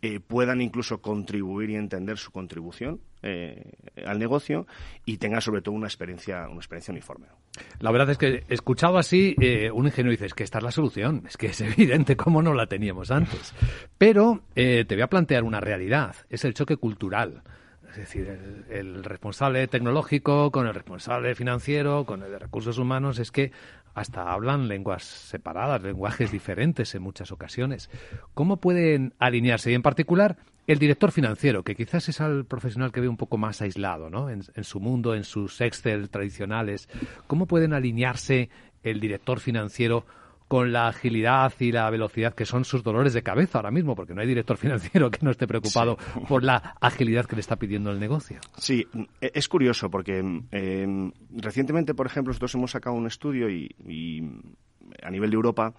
eh, 0.02 0.20
puedan 0.20 0.62
incluso 0.62 1.02
contribuir 1.02 1.72
y 1.72 1.76
entender 1.76 2.20
su 2.20 2.32
contribución 2.32 3.02
eh, 3.24 3.72
al 4.06 4.20
negocio 4.20 4.68
y 5.06 5.18
tengan 5.18 5.42
sobre 5.42 5.62
todo 5.62 5.74
una 5.74 5.88
experiencia, 5.88 6.48
una 6.48 6.58
experiencia 6.60 6.92
uniforme. 6.92 7.26
La 7.80 7.90
verdad 7.92 8.12
es 8.12 8.20
que 8.20 8.44
escuchado 8.48 9.00
así, 9.00 9.36
eh, 9.42 9.72
un 9.72 9.88
ingeniero 9.88 10.12
dice, 10.12 10.28
es 10.28 10.36
que 10.36 10.44
esta 10.44 10.60
es 10.60 10.64
la 10.64 10.72
solución, 10.72 11.24
es 11.28 11.36
que 11.36 11.48
es 11.48 11.62
evidente 11.62 12.16
cómo 12.16 12.44
no 12.44 12.54
la 12.54 12.68
teníamos 12.68 13.10
antes. 13.10 13.56
Pero 13.98 14.44
te 14.54 14.86
voy 14.88 15.02
a 15.02 15.08
plantear 15.08 15.44
una 15.44 15.60
realidad, 15.60 16.16
es 16.30 16.46
el 16.46 16.54
choque 16.54 16.78
cultural. 16.78 17.42
Es 17.90 17.96
decir, 17.98 18.30
el, 18.70 19.04
responsable 19.04 19.68
tecnológico 19.68 20.52
con 20.52 20.68
el 20.68 20.74
responsable 20.76 21.34
financiero, 21.34 22.06
con 22.06 22.22
el 22.22 22.30
de 22.30 22.38
recursos 22.38 22.78
humanos, 22.78 23.18
es 23.18 23.32
que 23.32 23.52
hasta 23.98 24.32
hablan 24.32 24.68
lenguas 24.68 25.04
separadas, 25.04 25.82
lenguajes 25.82 26.32
diferentes 26.32 26.94
en 26.94 27.02
muchas 27.02 27.32
ocasiones. 27.32 27.90
¿Cómo 28.36 28.58
pueden 28.58 29.16
alinearse? 29.18 29.72
Y 29.72 29.74
en 29.74 29.82
particular, 29.82 30.38
el 30.68 30.78
director 30.78 31.12
financiero, 31.12 31.64
que 31.64 31.74
quizás 31.76 32.08
es 32.08 32.20
el 32.20 32.46
profesional 32.46 32.92
que 32.92 33.02
ve 33.02 33.08
un 33.08 33.18
poco 33.18 33.40
más 33.40 33.60
aislado 33.64 34.12
¿no? 34.12 34.30
en, 34.30 34.44
en 34.54 34.64
su 34.64 34.80
mundo, 34.80 35.16
en 35.16 35.24
sus 35.24 35.62
Excel 35.62 36.12
tradicionales. 36.12 36.88
¿Cómo 37.26 37.48
pueden 37.48 37.74
alinearse 37.74 38.52
el 38.84 39.00
director 39.00 39.40
financiero 39.40 40.06
con 40.48 40.72
la 40.72 40.88
agilidad 40.88 41.54
y 41.60 41.72
la 41.72 41.90
velocidad 41.90 42.34
que 42.34 42.46
son 42.46 42.64
sus 42.64 42.84
dolores 42.84 43.14
de 43.14 43.24
cabeza 43.24 43.58
ahora 43.58 43.72
mismo, 43.72 43.96
porque 43.96 44.14
no 44.14 44.22
hay 44.22 44.28
director 44.28 44.58
financiero 44.58 45.12
que 45.12 45.20
no 45.22 45.32
esté 45.32 45.48
preocupado 45.48 45.98
por 46.28 46.44
la 46.44 46.76
agilidad 46.80 47.26
que 47.26 47.36
le 47.36 47.42
está 47.42 47.58
pidiendo 47.58 47.92
el 47.92 48.00
negocio. 48.00 48.40
Sí, 48.58 48.88
e, 49.22 49.32
es 49.34 49.48
curioso 49.48 49.90
porque 49.90 50.20
em, 50.20 51.12
recientemente, 51.32 51.94
por 51.94 52.08
ejemplo, 52.08 52.32
nosotros 52.32 52.56
hemos 52.56 52.72
sacado 52.72 52.96
un 52.96 53.08
estudio 53.08 53.50
y, 53.50 53.68
a 55.04 55.12
nivel 55.12 55.30
de 55.30 55.36
Europa 55.36 55.74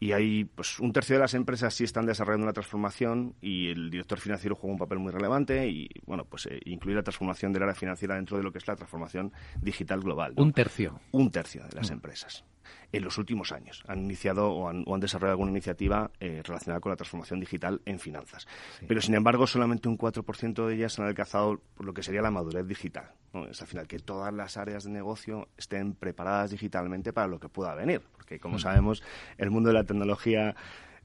y 0.00 0.12
hay 0.12 0.44
pues 0.44 0.78
un 0.80 0.92
tercio 0.92 1.16
de 1.16 1.20
las 1.20 1.34
empresas 1.34 1.74
sí 1.74 1.84
están 1.84 2.06
desarrollando 2.06 2.44
una 2.44 2.52
transformación 2.52 3.34
y 3.40 3.68
el 3.68 3.90
director 3.90 4.18
financiero 4.18 4.54
juega 4.54 4.72
un 4.72 4.78
papel 4.78 4.98
muy 4.98 5.12
relevante 5.12 5.68
y 5.68 5.88
bueno 6.06 6.24
pues 6.24 6.46
eh, 6.46 6.60
incluir 6.66 6.96
la 6.96 7.02
transformación 7.02 7.52
del 7.52 7.62
área 7.62 7.74
financiera 7.74 8.16
dentro 8.16 8.36
de 8.36 8.42
lo 8.42 8.52
que 8.52 8.58
es 8.58 8.66
la 8.66 8.76
transformación 8.76 9.32
digital 9.60 10.00
global. 10.00 10.34
Un 10.36 10.52
tercio. 10.52 11.00
Un 11.12 11.30
tercio 11.30 11.64
de 11.64 11.76
las 11.76 11.90
mm. 11.90 11.94
empresas 11.94 12.44
en 12.92 13.04
los 13.04 13.18
últimos 13.18 13.52
años. 13.52 13.82
Han 13.86 14.04
iniciado 14.04 14.50
o 14.50 14.68
han, 14.68 15.00
desarrollado 15.00 15.32
alguna 15.32 15.50
iniciativa 15.50 16.10
eh, 16.20 16.42
relacionada 16.44 16.80
con 16.80 16.90
la 16.90 16.96
transformación 16.96 17.40
digital 17.40 17.80
en 17.84 17.98
finanzas. 17.98 18.46
Pero, 18.86 19.00
sin 19.00 19.14
embargo, 19.14 19.46
solamente 19.46 19.88
un 19.88 19.98
4% 19.98 20.66
de 20.66 20.74
ellas 20.74 20.98
han 20.98 21.06
alcanzado 21.06 21.60
lo 21.78 21.94
que 21.94 22.02
sería 22.02 22.22
la 22.22 22.30
madurez 22.30 22.66
digital. 22.66 23.12
Es 23.50 23.60
al 23.60 23.68
final 23.68 23.86
que 23.86 23.98
todas 23.98 24.32
las 24.32 24.56
áreas 24.56 24.84
de 24.84 24.90
negocio 24.90 25.48
estén 25.56 25.94
preparadas 25.94 26.50
digitalmente 26.50 27.12
para 27.12 27.26
lo 27.26 27.38
que 27.38 27.48
pueda 27.48 27.74
venir. 27.74 28.02
Porque, 28.12 28.40
como 28.40 28.56
mm. 28.56 28.60
sabemos, 28.60 29.02
el 29.36 29.50
mundo 29.50 29.68
de 29.68 29.74
la 29.74 29.84
tecnología 29.84 30.56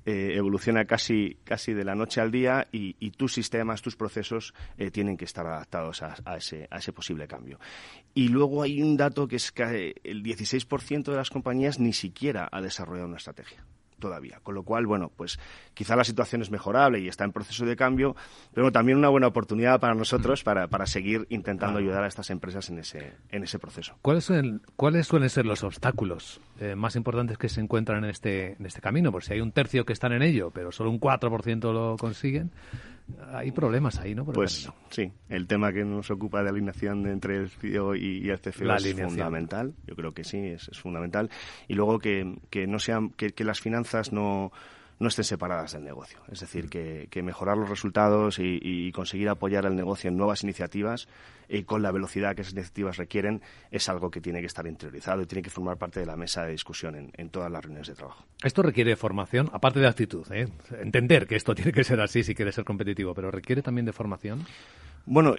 eh, 0.06 0.34
evoluciona 0.36 0.86
casi, 0.86 1.38
casi 1.44 1.74
de 1.74 1.84
la 1.84 1.96
noche 1.96 2.22
al 2.22 2.32
día 2.32 2.68
y, 2.72 2.94
tus 3.12 3.34
sistemas, 3.34 3.82
tus 3.82 3.96
procesos 3.96 4.54
eh, 4.78 4.92
tienen 4.92 5.18
que 5.18 5.26
estar 5.26 5.46
adaptados 5.46 6.02
a, 6.02 6.38
ese, 6.38 6.68
a 6.70 6.78
ese 6.78 6.92
posible 6.92 7.28
cambio. 7.28 7.60
Y 8.14 8.28
luego 8.28 8.64
hay 8.64 8.82
un 8.82 8.98
dato 8.98 9.28
que 9.28 9.38
es 9.38 9.52
que 9.52 9.96
el 10.04 10.24
16% 10.24 11.04
de 11.04 11.16
las 11.16 11.30
compañías 11.30 11.80
ni 11.80 11.94
siquiera 11.94 12.50
ha 12.52 12.62
desarrollado 12.62 13.08
una 13.08 13.18
estrategia 13.18 13.64
todavía. 14.04 14.42
Con 14.44 14.54
lo 14.54 14.64
cual, 14.64 14.86
bueno, 14.86 15.10
pues 15.16 15.40
quizá 15.74 15.96
la 15.96 16.04
situación 16.04 16.42
es 16.42 16.52
mejorable 16.52 17.00
y 17.00 17.08
está 17.08 17.24
en 17.24 17.32
proceso 17.32 17.66
de 17.66 17.78
cambio, 17.78 18.18
pero 18.54 18.70
también 18.70 18.98
una 18.98 19.08
buena 19.08 19.28
oportunidad 19.28 19.80
para 19.80 19.96
nosotros 19.96 20.44
para, 20.44 20.68
para 20.68 20.86
seguir 20.86 21.26
intentando 21.30 21.80
ayudar 21.80 22.04
a 22.04 22.08
estas 22.08 22.30
empresas 22.30 22.70
en 22.70 22.80
ese, 22.80 23.14
en 23.32 23.44
ese 23.44 23.60
proceso. 23.60 23.96
¿Cuáles, 24.02 24.26
suelen, 24.26 24.62
¿Cuáles 24.76 25.08
suelen 25.08 25.30
ser 25.30 25.46
los 25.46 25.64
obstáculos 25.64 26.42
eh, 26.60 26.76
más 26.76 26.98
importantes 26.98 27.38
que 27.38 27.48
se 27.48 27.62
encuentran 27.62 28.04
en 28.04 28.10
este, 28.10 28.58
en 28.60 28.66
este 28.66 28.82
camino? 28.82 29.10
Por 29.10 29.24
si 29.24 29.34
hay 29.34 29.40
un 29.40 29.54
tercio 29.54 29.86
que 29.86 29.94
están 29.94 30.12
en 30.12 30.22
ello, 30.22 30.52
pero 30.52 30.74
solo 30.74 30.90
un 30.90 31.00
4% 31.00 31.72
lo 31.72 31.96
consiguen, 31.98 32.52
hay 33.32 33.52
problemas 33.52 34.00
ahí, 34.00 34.16
¿no? 34.16 34.26
pues 34.26 34.70
sí, 34.90 35.12
el 35.30 35.48
tema 35.48 35.72
que 35.72 35.84
nos 35.84 36.10
ocupa 36.12 36.44
de 36.44 36.50
alineación 36.50 37.06
entre 37.08 37.38
el 37.38 37.50
CIO 37.50 37.96
y, 37.96 38.30
el 38.30 38.40
CFO 38.40 38.74
es 38.76 38.96
fundamental. 38.96 39.74
Yo 39.86 39.96
creo 39.96 40.14
que 40.14 40.24
sí, 40.24 40.38
es, 40.38 40.70
fundamental. 40.80 41.30
Y 41.68 41.74
luego 41.74 42.00
que, 42.00 42.38
que 42.50 42.68
no 42.68 42.80
sean, 42.80 43.10
que, 43.12 43.34
las 43.44 43.60
finanzas 43.60 44.14
no 44.14 44.52
no 45.04 45.10
estén 45.10 45.26
separadas 45.26 45.74
del 45.74 45.84
negocio. 45.84 46.20
Es 46.32 46.40
decir, 46.40 46.70
que, 46.70 47.22
mejorar 47.22 47.58
los 47.58 47.70
resultados 47.70 48.40
y, 48.40 48.92
conseguir 48.92 49.30
apoyar 49.30 49.66
el 49.66 49.76
negocio 49.76 50.10
en 50.10 50.18
nuevas 50.18 50.44
iniciativas 50.44 51.08
y 51.48 51.64
con 51.64 51.82
la 51.84 51.92
velocidad 51.92 52.36
que 52.36 52.42
esas 52.42 52.54
iniciativas 52.54 52.98
requieren 52.98 53.42
es 53.70 53.88
algo 53.90 54.10
que 54.10 54.22
tiene 54.22 54.40
que 54.40 54.48
estar 54.48 54.66
interiorizado 54.66 55.22
y 55.22 55.26
tiene 55.26 55.42
que 55.42 55.50
formar 55.50 55.78
parte 55.78 56.00
de 56.00 56.06
la 56.06 56.16
mesa 56.16 56.44
de 56.44 56.52
discusión 56.52 57.12
en, 57.14 57.30
todas 57.30 57.52
las 57.52 57.64
reuniones 57.64 57.88
de 57.88 57.96
trabajo. 57.96 58.26
Esto 58.44 58.62
requiere 58.62 58.96
formación, 58.96 59.50
aparte 59.54 59.80
de 59.80 59.88
actitud, 59.88 60.26
¿eh? 60.32 60.48
entender 60.80 61.28
que 61.28 61.36
esto 61.36 61.54
tiene 61.54 61.72
que 61.72 61.84
ser 61.84 62.00
así 62.02 62.24
si 62.24 62.34
quiere 62.34 62.52
ser 62.52 62.64
competitivo, 62.64 63.14
pero 63.14 63.30
requiere 63.30 63.62
también 63.62 63.86
de 63.86 63.94
formación. 63.94 64.46
Bueno, 65.06 65.36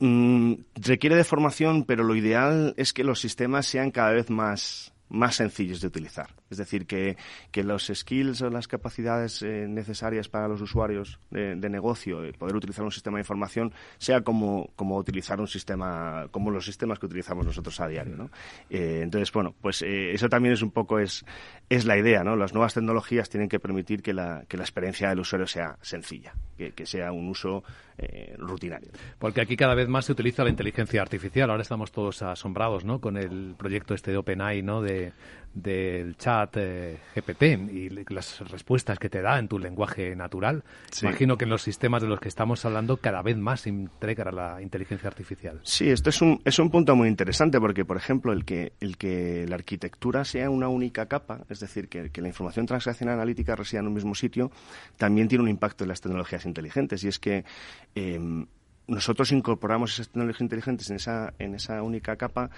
mm, 0.00 0.54
requiere 0.74 1.14
de 1.16 1.24
formación, 1.24 1.84
pero 1.84 2.02
lo 2.02 2.16
ideal 2.16 2.74
es 2.76 2.92
que 2.92 3.04
los 3.04 3.20
sistemas 3.20 3.66
sean 3.66 3.90
cada 3.90 4.12
vez 4.12 4.28
más 4.28 4.93
más 5.08 5.36
sencillos 5.36 5.80
de 5.80 5.86
utilizar. 5.86 6.30
Es 6.50 6.58
decir, 6.58 6.86
que, 6.86 7.16
que 7.50 7.62
los 7.62 7.90
skills 7.92 8.42
o 8.42 8.50
las 8.50 8.68
capacidades 8.68 9.42
eh, 9.42 9.66
necesarias 9.68 10.28
para 10.28 10.48
los 10.48 10.60
usuarios 10.60 11.18
de, 11.30 11.56
negocio, 11.68 12.20
de 12.20 12.32
poder 12.32 12.56
utilizar 12.56 12.84
un 12.84 12.90
sistema 12.90 13.18
de 13.18 13.22
información, 13.22 13.72
sea 13.98 14.22
como, 14.22 14.70
como 14.76 14.96
utilizar 14.96 15.40
un 15.40 15.48
sistema, 15.48 16.28
como 16.30 16.50
los 16.50 16.64
sistemas 16.64 16.98
que 16.98 17.06
utilizamos 17.06 17.44
nosotros 17.44 17.78
a 17.80 17.88
diario. 17.88 18.16
¿no? 18.16 18.30
Eh, 18.70 19.00
entonces, 19.02 19.32
bueno, 19.32 19.54
pues 19.60 19.82
eh, 19.82 20.12
eso 20.12 20.28
también 20.28 20.54
es 20.54 20.62
un 20.62 20.70
poco 20.70 20.98
es, 20.98 21.24
es 21.68 21.84
la 21.84 21.96
idea. 21.98 22.24
¿no? 22.24 22.36
Las 22.36 22.54
nuevas 22.54 22.74
tecnologías 22.74 23.28
tienen 23.28 23.48
que 23.48 23.60
permitir 23.60 24.02
que 24.02 24.14
la, 24.14 24.44
que 24.48 24.56
la 24.56 24.64
experiencia 24.64 25.08
del 25.08 25.20
usuario 25.20 25.46
sea 25.46 25.78
sencilla, 25.82 26.34
que, 26.56 26.72
que 26.72 26.86
sea 26.86 27.12
un 27.12 27.28
uso 27.28 27.62
rutinario. 28.38 28.90
Porque 29.18 29.40
aquí 29.40 29.56
cada 29.56 29.74
vez 29.74 29.88
más 29.88 30.06
se 30.06 30.12
utiliza 30.12 30.44
la 30.44 30.50
inteligencia 30.50 31.00
artificial. 31.02 31.50
Ahora 31.50 31.62
estamos 31.62 31.92
todos 31.92 32.22
asombrados 32.22 32.84
¿no? 32.84 33.00
con 33.00 33.16
el 33.16 33.54
proyecto 33.56 33.94
este 33.94 34.10
de 34.10 34.16
OpenAI, 34.16 34.62
¿no? 34.62 34.82
de 34.82 35.12
del 35.54 36.16
chat 36.16 36.56
eh, 36.56 36.98
GPT 37.14 37.42
y 37.72 37.88
las 38.12 38.40
respuestas 38.50 38.98
que 38.98 39.08
te 39.08 39.22
da 39.22 39.38
en 39.38 39.46
tu 39.46 39.58
lenguaje 39.58 40.16
natural. 40.16 40.64
Imagino 41.00 41.38
que 41.38 41.44
en 41.44 41.50
los 41.50 41.62
sistemas 41.62 42.02
de 42.02 42.08
los 42.08 42.18
que 42.18 42.28
estamos 42.28 42.64
hablando 42.64 42.96
cada 42.96 43.22
vez 43.22 43.36
más 43.36 43.62
se 43.62 43.70
integra 43.70 44.32
la 44.32 44.60
inteligencia 44.60 45.08
artificial. 45.08 45.60
Sí, 45.62 45.88
esto 45.88 46.10
es 46.10 46.20
un, 46.20 46.40
es 46.44 46.58
un 46.58 46.70
punto 46.70 46.96
muy 46.96 47.08
interesante 47.08 47.60
porque, 47.60 47.84
por 47.84 47.96
ejemplo, 47.96 48.32
el 48.32 48.44
que, 48.44 48.72
el 48.80 48.96
que 48.96 49.46
la 49.48 49.54
arquitectura 49.54 50.24
sea 50.24 50.50
una 50.50 50.68
única 50.68 51.06
capa, 51.06 51.44
es 51.48 51.60
decir, 51.60 51.88
que, 51.88 52.10
la 52.14 52.28
información 52.28 52.66
transaccional 52.66 53.14
analítica 53.14 53.54
resida 53.54 53.80
en 53.80 53.86
un 53.86 53.94
mismo 53.94 54.14
sitio, 54.14 54.50
también 54.96 55.28
tiene 55.28 55.44
un 55.44 55.50
impacto 55.50 55.84
en 55.84 55.88
las 55.88 56.00
tecnologías 56.00 56.46
inteligentes 56.46 57.04
y 57.04 57.08
es 57.08 57.18
que 57.18 57.44
em, 57.94 58.46
nosotros 58.86 59.32
incorporamos 59.32 59.94
esas 59.94 60.08
tecnologías 60.08 60.42
inteligentes 60.42 60.90
en 60.90 60.96
esa, 60.96 61.34
en 61.38 61.54
esa 61.54 61.82
única 61.82 62.16
capa 62.16 62.50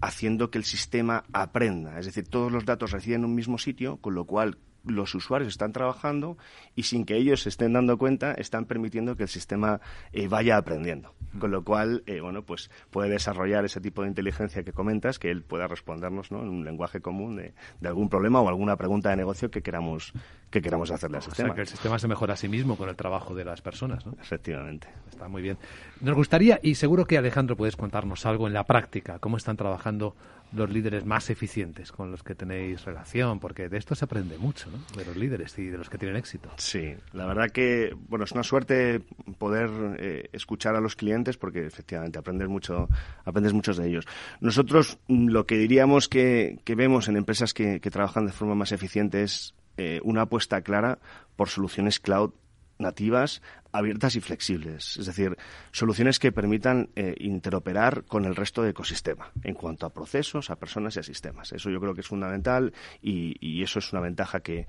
haciendo 0.00 0.50
que 0.50 0.58
el 0.58 0.64
sistema 0.64 1.24
aprenda. 1.32 1.98
Es 1.98 2.06
decir, 2.06 2.26
todos 2.26 2.50
los 2.50 2.64
datos 2.64 2.92
residen 2.92 3.20
en 3.20 3.24
un 3.26 3.34
mismo 3.34 3.58
sitio, 3.58 3.98
con 3.98 4.14
lo 4.14 4.24
cual 4.24 4.58
los 4.84 5.14
usuarios 5.14 5.52
están 5.52 5.72
trabajando 5.72 6.38
y 6.74 6.84
sin 6.84 7.04
que 7.04 7.16
ellos 7.16 7.42
se 7.42 7.50
estén 7.50 7.74
dando 7.74 7.98
cuenta 7.98 8.32
están 8.32 8.64
permitiendo 8.64 9.16
que 9.16 9.24
el 9.24 9.28
sistema 9.28 9.80
eh, 10.12 10.26
vaya 10.26 10.56
aprendiendo 10.56 11.14
con 11.38 11.50
lo 11.50 11.62
cual 11.62 12.02
eh, 12.06 12.20
bueno 12.20 12.42
pues 12.42 12.70
puede 12.90 13.10
desarrollar 13.10 13.64
ese 13.64 13.80
tipo 13.80 14.02
de 14.02 14.08
inteligencia 14.08 14.62
que 14.62 14.72
comentas 14.72 15.18
que 15.18 15.30
él 15.30 15.42
pueda 15.42 15.66
respondernos 15.66 16.30
¿no? 16.30 16.42
en 16.42 16.48
un 16.48 16.64
lenguaje 16.64 17.00
común 17.00 17.36
de, 17.36 17.54
algún 17.86 18.08
problema 18.08 18.40
o 18.40 18.48
alguna 18.48 18.76
pregunta 18.76 19.10
de 19.10 19.16
negocio 19.16 19.50
que 19.50 19.62
queramos 19.62 20.12
que 20.50 20.60
queramos 20.60 20.90
hacerle 20.90 21.18
al 21.18 21.22
sistema 21.22 21.48
o 21.48 21.50
sea, 21.50 21.54
que 21.54 21.60
el 21.62 21.68
sistema 21.68 21.98
se 21.98 22.08
mejora 22.08 22.34
a 22.34 22.36
sí 22.36 22.48
mismo 22.48 22.76
con 22.76 22.88
el 22.88 22.96
trabajo 22.96 23.34
de 23.34 23.44
las 23.44 23.60
personas 23.62 24.04
¿no? 24.06 24.14
efectivamente 24.20 24.88
está 25.08 25.28
muy 25.28 25.42
bien 25.42 25.58
nos 26.00 26.14
gustaría 26.14 26.58
y 26.62 26.74
seguro 26.74 27.06
que 27.06 27.18
Alejandro 27.18 27.56
puedes 27.56 27.76
contarnos 27.76 28.26
algo 28.26 28.46
en 28.46 28.52
la 28.52 28.64
práctica 28.64 29.18
cómo 29.18 29.36
están 29.36 29.56
trabajando 29.56 30.16
los 30.52 30.70
líderes 30.70 31.04
más 31.04 31.30
eficientes 31.30 31.92
con 31.92 32.10
los 32.10 32.22
que 32.22 32.34
tenéis 32.34 32.84
relación? 32.84 33.38
Porque 33.38 33.68
de 33.68 33.78
esto 33.78 33.94
se 33.94 34.04
aprende 34.04 34.38
mucho, 34.38 34.70
¿no? 34.70 34.78
De 34.96 35.04
los 35.04 35.16
líderes 35.16 35.56
y 35.58 35.66
de 35.66 35.78
los 35.78 35.88
que 35.88 35.98
tienen 35.98 36.16
éxito. 36.16 36.50
Sí, 36.56 36.94
la 37.12 37.26
verdad 37.26 37.50
que, 37.50 37.94
bueno, 38.08 38.24
es 38.24 38.32
una 38.32 38.42
suerte 38.42 39.00
poder 39.38 39.70
eh, 39.98 40.28
escuchar 40.32 40.74
a 40.74 40.80
los 40.80 40.96
clientes 40.96 41.19
porque 41.36 41.66
efectivamente 41.66 42.18
aprendes 42.18 42.48
mucho, 42.48 42.88
aprendes 43.24 43.52
muchos 43.52 43.76
de 43.76 43.88
ellos. 43.88 44.06
Nosotros 44.40 44.98
mm, 45.08 45.28
lo 45.28 45.46
que 45.46 45.56
diríamos 45.56 46.08
que, 46.08 46.58
vemos 46.76 47.08
en 47.08 47.16
empresas 47.16 47.54
que, 47.54 47.80
trabajan 47.80 48.26
de 48.26 48.32
forma 48.32 48.54
más 48.54 48.72
eficiente 48.72 49.22
es 49.22 49.54
eh, 49.76 50.00
una 50.04 50.22
apuesta 50.22 50.62
clara 50.62 50.98
por 51.36 51.48
soluciones 51.48 52.00
cloud 52.00 52.32
nativas 52.78 53.42
abiertas 53.72 54.16
y 54.16 54.20
flexibles, 54.20 54.96
es 54.96 55.06
decir, 55.06 55.36
soluciones 55.72 56.18
que 56.18 56.32
permitan 56.32 56.90
eh, 56.96 57.14
interoperar 57.18 58.04
con 58.04 58.24
el 58.24 58.36
resto 58.36 58.62
del 58.62 58.72
ecosistema 58.72 59.30
en 59.42 59.54
cuanto 59.54 59.86
a 59.86 59.90
procesos, 59.90 60.50
a 60.50 60.56
personas 60.56 60.96
y 60.96 61.00
a 61.00 61.02
sistemas. 61.02 61.52
Eso 61.52 61.70
yo 61.70 61.80
creo 61.80 61.94
que 61.94 62.00
es 62.00 62.06
fundamental 62.06 62.72
y, 63.02 63.60
eso 63.60 63.78
es 63.78 63.92
una 63.92 64.00
ventaja 64.00 64.40
que, 64.40 64.66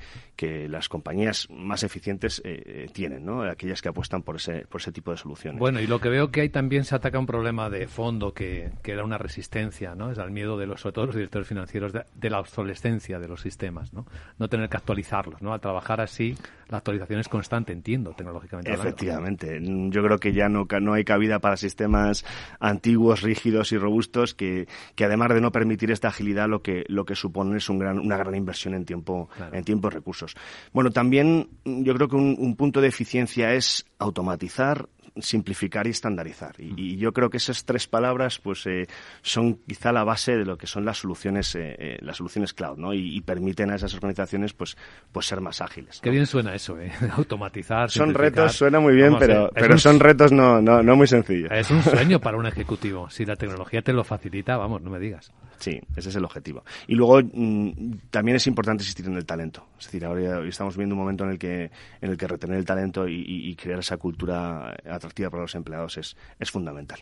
las 0.67 0.89
compañías 0.89 1.47
más 1.49 1.83
eficientes 1.83 2.41
eh, 2.43 2.63
eh, 2.65 2.89
tienen, 2.91 3.25
¿no? 3.25 3.43
aquellas 3.43 3.81
que 3.81 3.89
apuestan 3.89 4.21
por 4.23 4.37
ese, 4.37 4.65
por 4.67 4.81
ese 4.81 4.91
tipo 4.91 5.11
de 5.11 5.17
soluciones. 5.17 5.59
Bueno, 5.59 5.79
y 5.79 5.87
lo 5.87 5.99
que 5.99 6.09
veo 6.09 6.31
que 6.31 6.41
hay 6.41 6.49
también 6.49 6.83
se 6.83 6.95
ataca 6.95 7.19
un 7.19 7.25
problema 7.25 7.69
de 7.69 7.87
fondo 7.87 8.33
que, 8.33 8.71
que 8.81 8.91
era 8.91 9.03
una 9.03 9.17
resistencia, 9.17 9.95
¿no? 9.95 10.11
es 10.11 10.17
al 10.17 10.31
miedo 10.31 10.57
de 10.57 10.65
los, 10.65 10.83
los 10.83 11.15
directores 11.15 11.47
financieros 11.47 11.93
de, 11.93 12.29
la 12.29 12.39
obsolescencia 12.39 13.19
de 13.19 13.27
los 13.27 13.41
sistemas, 13.41 13.93
¿no? 13.93 14.05
no 14.39 14.47
tener 14.47 14.67
que 14.67 14.77
actualizarlos. 14.77 15.41
¿no? 15.41 15.53
Al 15.53 15.61
trabajar 15.61 16.01
así, 16.01 16.35
la 16.69 16.77
actualización 16.77 17.19
es 17.19 17.29
constante, 17.29 17.73
entiendo, 17.73 18.13
tecnológicamente. 18.13 18.71
Efectivamente. 18.91 19.59
Yo 19.89 20.03
creo 20.03 20.17
que 20.19 20.33
ya 20.33 20.49
no, 20.49 20.67
no 20.81 20.93
hay 20.93 21.03
cabida 21.03 21.39
para 21.39 21.57
sistemas 21.57 22.25
antiguos, 22.59 23.21
rígidos 23.21 23.71
y 23.71 23.77
robustos 23.77 24.33
que, 24.33 24.67
que 24.95 25.05
además 25.05 25.29
de 25.29 25.41
no 25.41 25.51
permitir 25.51 25.91
esta 25.91 26.09
agilidad, 26.09 26.47
lo 26.47 26.61
que, 26.61 26.83
lo 26.87 27.05
que 27.05 27.15
supone 27.15 27.57
es 27.57 27.69
un 27.69 27.79
gran, 27.79 27.99
una 27.99 28.17
gran 28.17 28.35
inversión 28.35 28.73
en 28.73 28.85
tiempo, 28.85 29.29
en 29.51 29.63
tiempo 29.63 29.87
y 29.87 29.91
recursos. 29.91 30.35
Bueno, 30.73 30.91
también 30.91 31.49
yo 31.65 31.93
creo 31.95 32.07
que 32.07 32.15
un 32.15 32.55
punto 32.55 32.81
de 32.81 32.87
eficiencia 32.87 33.53
es 33.53 33.85
automatizar, 33.97 34.87
simplificar 35.19 35.87
y 35.87 35.91
estandarizar. 35.91 36.55
Y, 36.57 36.97
yo 36.97 37.13
creo 37.13 37.29
que 37.29 37.37
esas 37.37 37.65
tres 37.65 37.87
palabras 37.87 38.39
pues 38.39 38.65
eh, 38.67 38.87
son 39.21 39.55
quizá 39.67 39.91
la 39.91 40.03
base 40.03 40.37
de 40.37 40.45
lo 40.45 40.57
que 40.57 40.67
son 40.67 40.85
las 40.85 40.99
soluciones 40.99 41.55
eh, 41.55 41.75
eh, 41.79 41.97
las 42.01 42.17
soluciones 42.17 42.53
cloud, 42.53 42.77
¿no? 42.77 42.93
Y, 42.93 43.21
permiten 43.21 43.69
a 43.71 43.75
esas 43.75 43.93
organizaciones 43.93 44.53
pues 44.53 44.75
pues 45.11 45.27
ser 45.27 45.41
más 45.41 45.61
ágiles. 45.61 45.99
Qué 46.01 46.09
bien 46.09 46.25
suena 46.25 46.55
eso, 46.55 46.79
¿eh? 46.79 46.91
automatizar. 47.15 47.89
Son 47.89 48.13
retos, 48.13 48.53
suena 48.53 48.79
muy 48.79 48.95
bien, 48.95 49.15
pero 49.19 49.49
pero 49.53 49.77
son 49.77 49.99
retos 49.99 50.31
no, 50.31 50.61
no 50.61 50.81
no 50.81 50.95
muy 50.95 51.07
sencillos. 51.07 51.51
Es 51.51 51.69
un 51.71 51.83
sueño 51.83 52.19
para 52.19 52.37
un 52.37 52.47
ejecutivo. 52.47 53.09
Si 53.09 53.25
la 53.25 53.35
tecnología 53.35 53.81
te 53.81 53.93
lo 53.93 54.03
facilita, 54.03 54.57
vamos, 54.57 54.81
no 54.81 54.89
me 54.89 54.99
digas. 54.99 55.31
Sí, 55.61 55.79
ese 55.95 56.09
es 56.09 56.15
el 56.15 56.25
objetivo. 56.25 56.63
Y 56.87 56.95
luego 56.95 57.21
mm, 57.21 58.09
también 58.09 58.35
es 58.35 58.47
importante 58.47 58.81
insistir 58.81 59.05
en 59.05 59.15
el 59.15 59.25
talento. 59.27 59.67
Es 59.77 59.85
decir, 59.85 60.03
ahora 60.03 60.43
estamos 60.47 60.75
viendo 60.75 60.95
un 60.95 61.01
momento 61.01 61.23
en 61.23 61.29
el 61.29 61.37
que 61.37 61.69
en 62.01 62.09
el 62.09 62.17
que 62.17 62.27
retener 62.27 62.57
el 62.57 62.65
talento 62.65 63.07
y, 63.07 63.55
crear 63.61 63.79
esa 63.79 63.97
cultura 63.97 64.75
atractiva 64.89 65.29
para 65.29 65.43
los 65.43 65.53
empleados 65.53 65.99
es, 65.99 66.17
es 66.39 66.49
fundamental. 66.49 66.99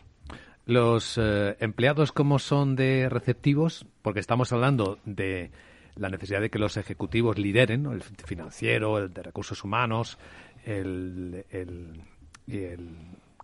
Los 0.66 1.18
eh, 1.18 1.56
empleados, 1.58 2.12
¿cómo 2.12 2.38
son 2.38 2.76
de 2.76 3.08
receptivos? 3.08 3.86
Porque 4.02 4.20
estamos 4.20 4.52
hablando 4.52 4.98
de 5.06 5.50
la 5.96 6.10
necesidad 6.10 6.42
de 6.42 6.50
que 6.50 6.58
los 6.58 6.76
ejecutivos 6.76 7.38
lideren, 7.38 7.86
el 7.86 8.02
financiero, 8.02 8.98
el 8.98 9.12
de 9.12 9.22
recursos 9.22 9.64
humanos, 9.64 10.18
el, 10.66 11.46
el, 11.50 12.02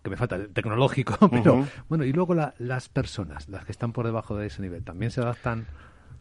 que 0.07 0.11
me 0.11 0.17
falta, 0.17 0.35
el 0.35 0.49
tecnológico, 0.49 1.17
pero 1.29 1.67
bueno, 1.89 2.05
y 2.05 2.13
luego 2.13 2.33
las 2.33 2.89
personas, 2.89 3.49
las 3.49 3.65
que 3.65 3.71
están 3.71 3.91
por 3.91 4.05
debajo 4.05 4.35
de 4.35 4.47
ese 4.47 4.61
nivel, 4.61 4.83
¿también 4.83 5.11
se 5.11 5.21
adaptan 5.21 5.67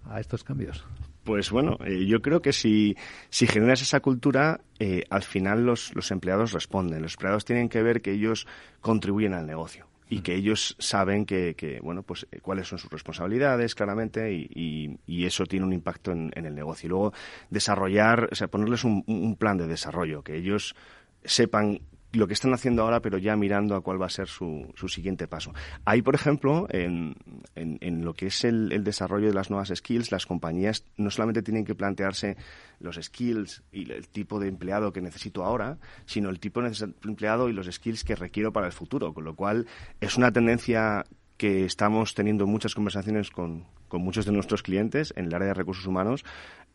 a 0.08 0.20
estos 0.20 0.44
cambios? 0.44 0.84
Pues 1.24 1.50
bueno, 1.50 1.78
eh, 1.84 2.06
yo 2.06 2.22
creo 2.22 2.40
que 2.40 2.52
si, 2.52 2.96
si 3.30 3.46
generas 3.46 3.82
esa 3.82 4.00
cultura, 4.00 4.60
eh, 4.78 5.04
al 5.10 5.22
final 5.22 5.66
los, 5.66 5.94
los 5.94 6.10
empleados 6.12 6.52
responden. 6.52 7.02
Los 7.02 7.14
empleados 7.14 7.44
tienen 7.44 7.68
que 7.68 7.82
ver 7.82 8.00
que 8.00 8.12
ellos 8.12 8.46
contribuyen 8.80 9.34
al 9.34 9.44
negocio 9.44 9.88
y 10.08 10.20
que 10.20 10.36
ellos 10.36 10.76
saben 10.78 11.26
que, 11.26 11.56
que, 11.56 11.80
bueno 11.80 12.04
pues 12.04 12.28
eh, 12.30 12.38
cuáles 12.40 12.68
son 12.68 12.78
sus 12.78 12.90
responsabilidades 12.92 13.74
claramente 13.74 14.32
y, 14.32 15.00
y, 15.04 15.24
eso 15.26 15.46
tiene 15.46 15.66
un 15.66 15.72
impacto 15.72 16.12
en, 16.12 16.30
el 16.32 16.54
negocio 16.54 16.86
y 16.86 16.90
luego 16.90 17.12
desarrollar 17.50 18.28
o 18.30 18.34
sea 18.36 18.46
ponerles 18.46 18.84
un, 18.84 19.02
un, 19.08 19.34
plan 19.34 19.58
de 19.58 19.66
desarrollo 19.66 20.22
que 20.22 20.36
ellos 20.36 20.76
sepan 21.24 21.80
lo 22.16 22.26
que 22.26 22.34
están 22.34 22.52
haciendo 22.54 22.82
ahora, 22.82 23.00
pero 23.00 23.18
ya 23.18 23.36
mirando 23.36 23.74
a 23.74 23.80
cuál 23.80 24.00
va 24.00 24.06
a 24.06 24.10
ser 24.10 24.28
su, 24.28 24.72
su 24.74 24.88
siguiente 24.88 25.26
paso. 25.28 25.52
Ahí, 25.84 26.02
por 26.02 26.14
ejemplo, 26.14 26.66
en, 26.70 27.16
en, 27.54 28.04
lo 28.04 28.14
que 28.14 28.26
es 28.26 28.44
el, 28.44 28.72
el, 28.72 28.84
desarrollo 28.84 29.28
de 29.28 29.34
las 29.34 29.50
nuevas 29.50 29.72
skills, 29.74 30.12
las 30.12 30.26
compañías 30.26 30.84
no 30.96 31.10
solamente 31.10 31.42
tienen 31.42 31.64
que 31.64 31.74
plantearse 31.74 32.36
los 32.80 32.96
skills 33.00 33.62
y 33.72 33.90
el 33.90 34.08
tipo 34.08 34.38
de 34.40 34.48
empleado 34.48 34.92
que 34.92 35.00
necesito 35.00 35.44
ahora, 35.44 35.78
sino 36.04 36.28
el 36.28 36.40
tipo 36.40 36.62
de 36.62 36.72
empleado 37.04 37.48
y 37.48 37.52
los 37.52 37.66
skills 37.66 38.04
que 38.04 38.16
requiero 38.16 38.52
para 38.52 38.66
el 38.66 38.72
futuro, 38.72 39.12
con 39.14 39.24
lo 39.24 39.34
cual 39.34 39.66
es 40.00 40.16
una 40.16 40.32
tendencia 40.32 41.04
que 41.36 41.64
estamos 41.64 42.14
teniendo 42.14 42.46
muchas 42.46 42.74
conversaciones 42.74 43.30
con, 43.30 43.66
con 43.88 44.02
muchos 44.02 44.24
de 44.24 44.32
nuestros 44.32 44.62
clientes 44.62 45.12
en 45.16 45.26
el 45.26 45.34
área 45.34 45.48
de 45.48 45.54
recursos 45.54 45.86
humanos 45.86 46.24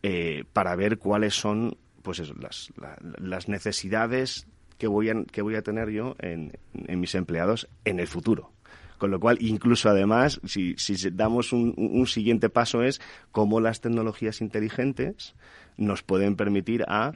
eh, 0.02 0.44
para 0.52 0.76
ver 0.76 0.98
cuáles 0.98 1.34
son 1.34 1.76
pues 2.02 2.20
las, 2.40 2.72
las 3.18 3.48
necesidades 3.48 4.46
que 4.82 4.88
voy 4.88 5.10
a, 5.10 5.14
que 5.30 5.42
voy 5.42 5.54
a 5.54 5.62
tener 5.62 5.90
yo 5.90 6.16
en, 6.18 6.58
mis 6.72 7.14
empleados 7.14 7.68
en 7.84 8.00
el 8.00 8.08
futuro. 8.08 8.50
Con 8.98 9.12
lo 9.12 9.20
cual, 9.20 9.38
incluso 9.40 9.88
además, 9.88 10.40
si, 10.44 10.74
si 10.76 10.96
damos 11.10 11.52
un, 11.52 11.72
un, 11.76 12.04
siguiente 12.08 12.48
paso 12.50 12.82
es 12.82 13.00
cómo 13.30 13.60
las 13.60 13.80
tecnologías 13.80 14.40
inteligentes 14.40 15.36
nos 15.76 16.02
pueden 16.02 16.34
permitir 16.34 16.82
a 16.88 17.12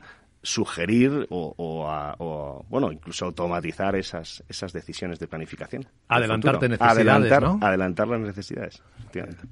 sugerir 0.46 1.26
o, 1.30 2.64
bueno 2.68 2.92
incluso 2.92 3.24
automatizar 3.24 3.96
esas 3.96 4.44
esas 4.48 4.72
decisiones 4.72 5.18
de 5.18 5.26
planificación. 5.26 5.86
Adelantarte 6.08 6.68
necesidades 6.68 6.98
adelantar, 6.98 7.42
¿no? 7.42 7.58
adelantar 7.60 8.08
las 8.08 8.20
necesidades 8.20 8.82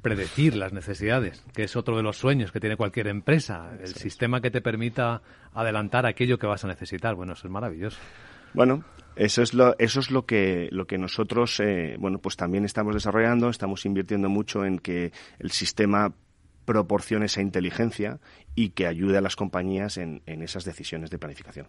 predecir 0.03 0.55
las 0.55 0.73
necesidades 0.73 1.45
que 1.53 1.65
es 1.65 1.75
otro 1.75 1.97
de 1.97 2.03
los 2.03 2.17
sueños 2.17 2.53
que 2.53 2.61
tiene 2.61 2.77
cualquier 2.77 3.09
empresa 3.09 3.73
el 3.81 3.95
sistema 3.95 4.41
que 4.41 4.53
te 4.53 4.61
permita 4.61 5.21
adelantar 5.53 6.07
aquello 6.07 6.39
que 6.39 6.47
vas 6.47 6.65
a 6.65 6.69
necesitar. 6.69 7.17
Bueno 7.17 7.33
eso 7.33 7.49
es 7.49 7.53
maravilloso. 7.53 7.99
Bueno 8.53 8.85
eso 9.17 9.43
es 9.43 9.55
lo, 9.55 9.77
eso 9.79 10.01
es 10.01 10.11
lo 10.11 10.27
que, 10.27 10.69
lo 10.73 10.87
que 10.87 10.99
nosotros, 10.99 11.61
eh, 11.61 11.97
bueno, 12.01 12.19
pues 12.19 12.37
también 12.37 12.65
estamos 12.65 12.95
desarrollando. 12.95 13.49
Estamos 13.49 13.87
invirtiendo 13.87 14.29
mucho 14.29 14.65
en 14.65 14.79
que 14.79 15.13
el 15.39 15.53
sistema 15.53 16.13
proporcione 16.65 17.27
esa 17.27 17.43
inteligencia 17.43 18.21
y 18.55 18.71
que 18.71 18.87
ayude 18.87 19.19
a 19.19 19.21
las 19.21 19.37
compañías 19.37 19.99
en, 19.99 20.23
esas 20.27 20.65
decisiones 20.65 21.11
de 21.11 21.19
planificación 21.19 21.67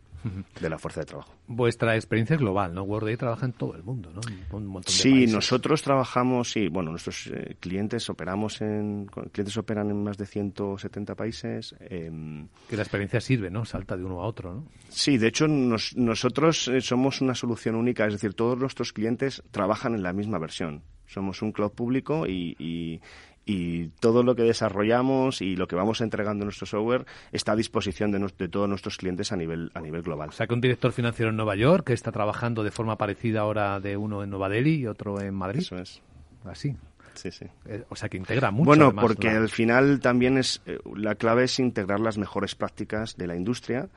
de 0.60 0.70
la 0.70 0.78
fuerza 0.78 1.02
de 1.02 1.06
trabajo. 1.08 1.34
Vuestra 1.48 1.96
experiencia 1.96 2.36
es 2.36 2.40
global, 2.40 2.74
¿no? 2.74 2.84
WordAid 2.84 3.18
trabaja 3.18 3.46
en 3.46 3.54
todo 3.54 3.76
el 3.76 3.84
mundo, 3.84 4.12
¿no? 4.14 4.22
Un 4.56 4.68
montón 4.68 4.94
de 4.94 5.00
sí, 5.00 5.28
nosotros 5.28 5.82
trabajamos, 5.82 6.52
sí, 6.52 6.68
bueno, 6.68 6.92
nuestros 6.92 7.28
eh, 7.28 7.56
clientes 7.60 8.10
operamos 8.10 8.62
en, 8.62 9.08
clientes 9.32 9.58
operan 9.58 9.90
en 9.90 10.04
más 10.04 10.18
de 10.18 10.26
170 10.26 11.16
países. 11.16 11.76
Em, 11.80 12.48
que 12.70 12.76
la 12.76 12.84
experiencia 12.84 13.20
sirve, 13.20 13.50
¿no? 13.50 13.66
Salta 13.66 13.98
de 13.98 14.04
uno 14.04 14.22
a 14.22 14.28
otro, 14.28 14.54
¿no? 14.54 14.68
Sí, 14.90 15.18
de 15.18 15.28
hecho 15.28 15.48
nosotros 15.48 16.68
eh, 16.68 16.82
somos 16.82 17.22
una 17.22 17.34
solución 17.34 17.76
única, 17.76 18.06
es 18.06 18.14
decir, 18.14 18.34
todos 18.34 18.58
nuestros 18.58 18.94
clientes 18.94 19.44
trabajan 19.52 19.96
en 19.96 20.04
la 20.04 20.14
misma 20.14 20.38
versión. 20.38 20.84
Somos 21.08 21.42
un 21.42 21.52
cloud 21.52 21.72
público 21.72 22.26
y, 22.28 22.56
y 22.58 23.00
todo 24.00 24.24
lo 24.24 24.36
que 24.36 24.44
desarrollamos 24.44 25.42
y 25.42 25.56
lo 25.56 25.68
que 25.68 25.76
vamos 25.76 26.02
entregando 26.02 26.44
en 26.44 26.48
nuestro 26.48 26.66
software 26.66 27.06
está 27.32 27.52
a 27.52 27.56
disposición 27.56 28.12
de, 28.12 28.48
todos 28.48 28.68
nuestros 28.68 28.98
clientes 28.98 29.32
a 29.32 29.36
nivel 29.36 29.72
a 29.74 29.82
nivel 29.82 30.02
global. 30.02 30.30
O 30.30 30.32
sea 30.32 30.48
que 30.48 30.54
un 30.54 30.62
director 30.62 30.92
financiero 30.92 31.30
en 31.30 31.38
Nueva 31.38 31.56
York 31.56 31.88
que 31.88 31.94
está 31.94 32.12
trabajando 32.12 32.64
de 32.64 32.72
forma 32.72 32.98
parecida 32.98 33.42
ahora 33.42 33.80
de 33.80 33.98
uno 33.98 34.24
en 34.24 34.30
Nueva 34.30 34.50
Delhi 34.50 34.76
y 34.76 34.88
otro 34.88 35.22
en 35.22 35.34
Madrid. 35.36 35.60
Eso 35.60 35.78
es. 35.78 36.02
Así. 36.44 36.76
Sí, 37.14 37.32
sí. 37.32 37.46
Eh, 37.66 37.84
o 37.90 37.96
sea 37.96 38.10
que 38.10 38.18
integra 38.18 38.52
mucho. 38.52 38.66
Bueno, 38.66 38.94
porque 38.94 39.30
al 39.30 39.50
final 39.50 40.00
también 40.00 40.38
es 40.38 40.62
eh, 40.66 40.80
la 40.96 41.16
clave 41.16 41.46
es 41.46 41.60
integrar 41.60 42.00
las 42.00 42.18
mejores 42.18 42.56
prácticas 42.56 43.16
de 43.16 43.28
la 43.28 43.36
industria 43.36 43.90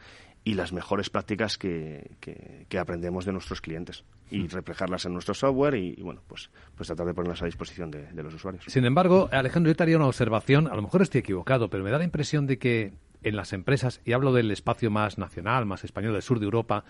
y 0.45 0.55
las 0.55 0.73
mejores 0.73 1.11
prácticas 1.11 1.59
que, 1.59 2.11
que, 2.21 2.79
aprendemos 2.79 3.25
de 3.25 3.33
nuestros 3.33 3.61
clientes 3.61 4.05
y 4.31 4.41
mm. 4.41 4.49
reflejarlas 4.49 5.05
en 5.07 5.13
nuestro 5.13 5.35
software 5.35 5.75
y, 5.75 5.97
bueno, 6.03 6.21
pues, 6.27 6.51
pues 6.75 6.87
tratar 6.87 7.07
de 7.07 7.15
ponerlas 7.15 7.43
a 7.43 7.47
disposición 7.47 7.91
de, 7.91 8.09
los 8.23 8.35
usuarios. 8.35 8.65
Sin 8.67 8.85
embargo, 8.85 9.29
Alejandro, 9.33 9.71
yo 9.71 9.77
te 9.77 9.83
haría 9.83 9.97
una 9.97 10.07
observación, 10.07 10.67
a 10.69 10.75
lo 10.75 10.83
mejor 10.83 11.03
estoy 11.03 11.21
equivocado, 11.21 11.69
pero 11.71 11.85
me 11.85 11.91
da 11.91 11.99
la 11.99 12.05
impresión 12.05 12.47
de 12.47 12.59
que 12.59 12.93
en 13.23 13.37
las 13.37 13.53
empresas, 13.53 14.01
y 14.05 14.13
hablo 14.13 14.33
del 14.33 14.51
espacio 14.51 14.91
más 14.91 15.19
nacional, 15.19 15.67
más 15.67 15.85
español 15.85 16.13
del 16.13 16.23
sur 16.23 16.39
de 16.39 16.45
Europa, 16.45 16.85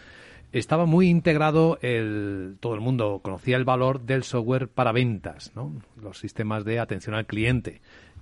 estaba 0.53 0.87
muy 0.87 1.09
integrado 1.09 1.79
el, 1.83 2.57
todo 2.61 2.75
el 2.75 2.81
mundo 2.81 3.21
conocía 3.23 3.57
el 3.57 3.65
valor 3.65 4.01
del 4.01 4.25
software 4.25 4.69
para 4.69 4.93
ventas, 4.93 5.53
¿no? 5.55 5.73
los 6.01 6.19
sistemas 6.19 6.65
de 6.65 6.79
atención 6.79 7.15
al 7.15 7.27
cliente 7.27 7.81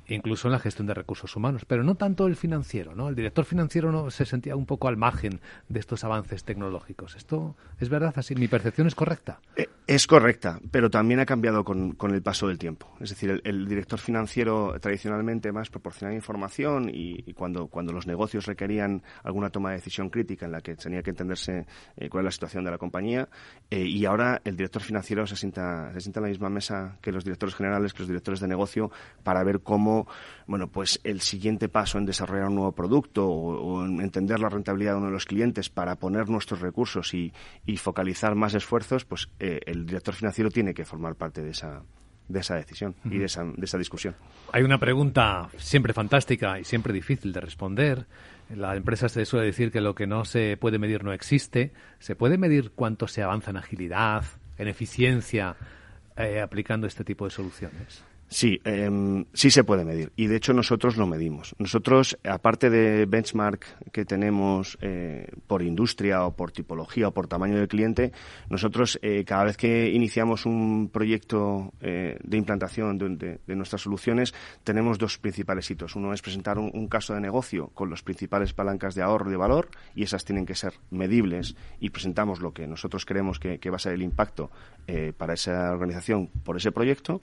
incluso 0.09 0.49
en 0.49 0.53
la 0.53 0.59
gestión 0.59 0.87
de 0.87 0.95
recursos 0.95 1.35
humanos, 1.37 1.65
pero 1.67 1.83
no 1.83 1.95
tanto 1.95 2.27
el 2.27 2.37
financiero, 2.37 2.95
¿no? 2.95 3.09
El 3.09 3.15
director 3.15 3.45
financiero 3.45 3.93
no 3.93 4.11
se 4.11 4.25
sentía 4.25 4.57
un 4.57 4.67
poco 4.67 4.89
al 4.89 4.97
margen 4.97 5.41
de 5.69 5.81
estos 5.81 6.05
avances 6.05 6.45
tecnológicos. 6.45 7.17
¿Esto 7.17 7.57
es 7.81 7.89
verdad 7.89 8.15
así? 8.17 8.35
¿Mi 8.35 8.49
percepción 8.49 8.87
es 8.87 8.95
correcta? 8.95 9.41
Eh, 9.57 9.69
es 9.87 10.07
correcta, 10.07 10.59
pero 10.71 10.91
también 10.91 11.21
ha 11.21 11.27
cambiado 11.27 11.65
con, 11.65 11.97
el 12.13 12.23
paso 12.23 12.49
del 12.49 12.59
tiempo. 12.59 12.89
Es 13.01 13.11
decir, 13.11 13.41
el, 13.45 13.67
director 13.67 13.99
financiero 13.99 14.75
tradicionalmente 14.81 15.53
más 15.53 15.71
proporcionaba 15.71 16.15
información 16.15 16.91
y, 16.93 17.33
cuando, 17.35 17.69
cuando 17.69 17.93
los 17.93 18.07
negocios 18.07 18.47
requerían 18.47 19.03
alguna 19.23 19.51
toma 19.51 19.71
de 19.71 19.77
decisión 19.77 20.11
crítica 20.11 20.47
en 20.47 20.53
la 20.53 20.61
que 20.61 20.77
tenía 20.77 21.03
que 21.03 21.11
entenderse 21.11 21.67
eh, 21.97 22.09
cuál 22.09 22.23
es 22.23 22.27
la 22.27 22.31
situación 22.33 22.65
de 22.65 22.71
la 22.71 22.79
compañía, 22.79 23.29
eh, 23.71 23.85
y 23.85 24.05
ahora 24.05 24.41
el 24.45 24.57
director 24.57 24.83
financiero 24.83 25.27
se 25.27 25.37
sienta, 25.37 25.93
se 25.93 26.01
sienta 26.01 26.21
en 26.21 26.25
la 26.25 26.31
misma 26.31 26.51
mesa 26.51 26.99
que 27.01 27.13
los 27.13 27.25
directores 27.25 27.55
generales, 27.55 27.93
que 27.93 28.01
los 28.01 28.09
directores 28.09 28.41
de 28.41 28.49
negocio, 28.49 28.91
para 29.23 29.43
ver 29.45 29.61
cómo 29.61 29.96
bueno, 30.47 30.69
pues 30.69 31.01
el 31.05 31.21
siguiente 31.21 31.69
paso 31.69 31.99
en 31.99 32.07
desarrollar 32.07 32.49
un 32.49 32.57
nuevo 32.57 32.73
producto 32.73 33.27
o, 33.29 33.85
en 33.85 34.01
entender 34.01 34.41
la 34.41 34.49
rentabilidad 34.49 34.93
de 34.93 34.99
uno 34.99 35.07
de 35.07 35.13
los 35.13 35.27
clientes 35.27 35.71
para 35.71 35.97
poner 35.97 36.29
nuestros 36.29 36.61
recursos 36.61 37.15
y, 37.15 37.33
focalizar 37.77 38.35
más 38.35 38.55
esfuerzos, 38.55 39.05
pues 39.05 39.29
eh, 39.39 39.61
el 39.67 39.87
director 39.87 40.15
financiero 40.15 40.51
tiene 40.51 40.75
que 40.75 40.85
formar 40.85 41.15
parte 41.15 41.43
de 41.43 41.51
esa, 41.51 41.83
de 42.29 42.41
esa 42.41 42.57
decisión 42.57 42.95
y 43.05 43.19
de 43.19 43.27
esa, 43.27 43.45
de 43.45 43.65
esa 43.65 43.79
discusión. 43.79 44.15
Hay 44.53 44.63
una 44.63 44.79
pregunta 44.79 45.49
siempre 45.57 45.93
fantástica 45.93 46.59
y 46.59 46.65
siempre 46.65 46.93
difícil 46.93 47.33
de 47.33 47.41
responder. 47.41 48.07
La 48.55 48.77
empresa 48.77 49.09
se 49.09 49.25
suele 49.25 49.47
decir 49.47 49.71
que 49.71 49.81
lo 49.81 49.95
que 49.95 50.07
no 50.07 50.25
se 50.25 50.57
puede 50.57 50.79
medir 50.79 51.05
no 51.05 51.13
existe. 51.13 51.73
¿Se 51.99 52.17
puede 52.17 52.39
medir 52.39 52.73
cuánto 52.75 53.09
se 53.09 53.23
avanza 53.23 53.51
en 53.51 53.57
agilidad, 53.57 54.25
en 54.59 54.69
eficiencia, 54.69 55.57
eh, 56.17 56.41
aplicando 56.41 56.87
este 56.87 57.05
tipo 57.05 57.25
de 57.25 57.31
soluciones? 57.31 58.05
Sí, 58.29 58.61
em, 58.65 59.25
sí 59.35 59.51
se 59.51 59.63
puede 59.63 59.85
medir 59.85 60.13
y 60.17 60.27
de 60.27 60.37
hecho 60.37 60.53
nosotros 60.53 60.97
lo 60.97 61.07
medimos. 61.07 61.55
Nosotros, 61.59 62.19
aparte 62.25 62.71
de 62.71 63.07
benchmark 63.07 63.93
que 63.93 64.05
tenemos 64.05 64.77
eh, 64.81 65.29
por 65.47 65.63
industria 65.63 66.25
o 66.27 66.35
por 66.35 66.51
tipología 66.51 67.09
o 67.09 67.13
por 67.13 67.29
tamaño 67.29 67.57
del 67.57 67.69
cliente, 67.69 68.11
nosotros 68.51 68.99
eh, 69.03 69.25
cada 69.25 69.45
vez 69.45 69.57
que 69.57 69.91
iniciamos 69.91 70.45
un 70.45 70.91
proyecto 70.93 71.73
eh, 71.81 72.19
de 72.23 72.37
implantación 72.37 72.99
de, 72.99 73.39
nuestras 73.47 73.83
soluciones 73.83 74.35
tenemos 74.65 74.99
dos 74.99 75.19
principales 75.19 75.71
hitos. 75.71 75.95
Uno 75.95 76.13
es 76.13 76.21
presentar 76.21 76.59
un, 76.59 76.87
caso 76.89 77.15
de 77.15 77.21
negocio 77.21 77.69
con 77.75 77.91
las 77.91 78.03
principales 78.03 78.53
palancas 78.53 78.95
de 78.95 79.03
ahorro 79.03 79.31
de 79.31 79.37
valor 79.37 79.69
y 79.95 80.03
esas 80.03 80.25
tienen 80.25 80.47
que 80.47 80.55
ser 80.55 80.75
medibles 80.91 81.57
y 81.81 81.91
presentamos 81.91 82.41
lo 82.41 82.53
que 82.53 82.67
nosotros 82.67 83.05
creemos 83.05 83.39
que 83.39 83.71
va 83.71 83.77
a 83.77 83.81
ser 83.81 83.93
el 83.93 84.03
impacto 84.03 84.51
para 85.17 85.35
esa 85.35 85.73
organización 85.73 86.29
por 86.45 86.57
ese 86.57 86.71
proyecto 86.71 87.21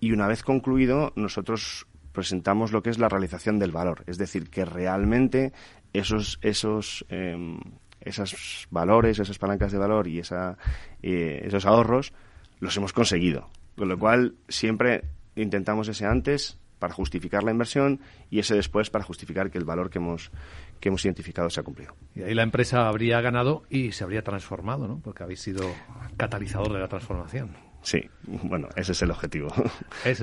y 0.00 0.12
una 0.12 0.26
vez 0.26 0.42
concluido 0.42 1.12
nosotros 1.16 1.86
presentamos 2.12 2.72
lo 2.72 2.82
que 2.82 2.90
es 2.90 2.98
la 2.98 3.08
realización 3.08 3.58
del 3.58 3.72
valor, 3.72 4.04
es 4.06 4.18
decir, 4.18 4.50
que 4.50 4.64
realmente 4.64 5.52
esos 5.92 6.38
esos 6.42 7.04
em, 7.08 7.58
esos 8.00 8.66
valores, 8.70 9.18
esas 9.18 9.38
palancas 9.38 9.72
de 9.72 9.78
valor 9.78 10.08
y 10.08 10.18
esa, 10.18 10.56
eh, 11.02 11.42
esos 11.44 11.66
ahorros 11.66 12.12
los 12.60 12.76
hemos 12.76 12.92
conseguido. 12.92 13.48
Con 13.76 13.88
lo 13.88 13.98
cual 13.98 14.34
siempre 14.48 15.04
intentamos 15.36 15.88
ese 15.88 16.06
antes 16.06 16.58
para 16.78 16.94
justificar 16.94 17.42
la 17.42 17.50
inversión 17.50 18.00
y 18.30 18.38
ese 18.38 18.54
después 18.54 18.90
para 18.90 19.04
justificar 19.04 19.50
que 19.50 19.58
el 19.58 19.64
valor 19.64 19.90
que 19.90 19.98
hemos 19.98 20.30
que 20.80 20.90
hemos 20.90 21.04
identificado 21.04 21.50
se 21.50 21.60
ha 21.60 21.64
cumplido. 21.64 21.94
Y 22.14 22.22
ahí 22.22 22.34
la 22.34 22.44
empresa 22.44 22.86
habría 22.88 23.20
ganado 23.20 23.64
y 23.68 23.92
se 23.92 24.04
habría 24.04 24.22
transformado, 24.22 24.86
¿no? 24.86 25.00
Porque 25.00 25.24
habéis 25.24 25.40
sido 25.40 25.68
catalizador 26.16 26.72
de 26.72 26.78
la 26.78 26.88
transformación. 26.88 27.67
Sí, 27.82 28.08
bueno, 28.24 28.68
ese 28.76 28.92
es 28.92 29.02
el 29.02 29.10
objetivo. 29.10 29.48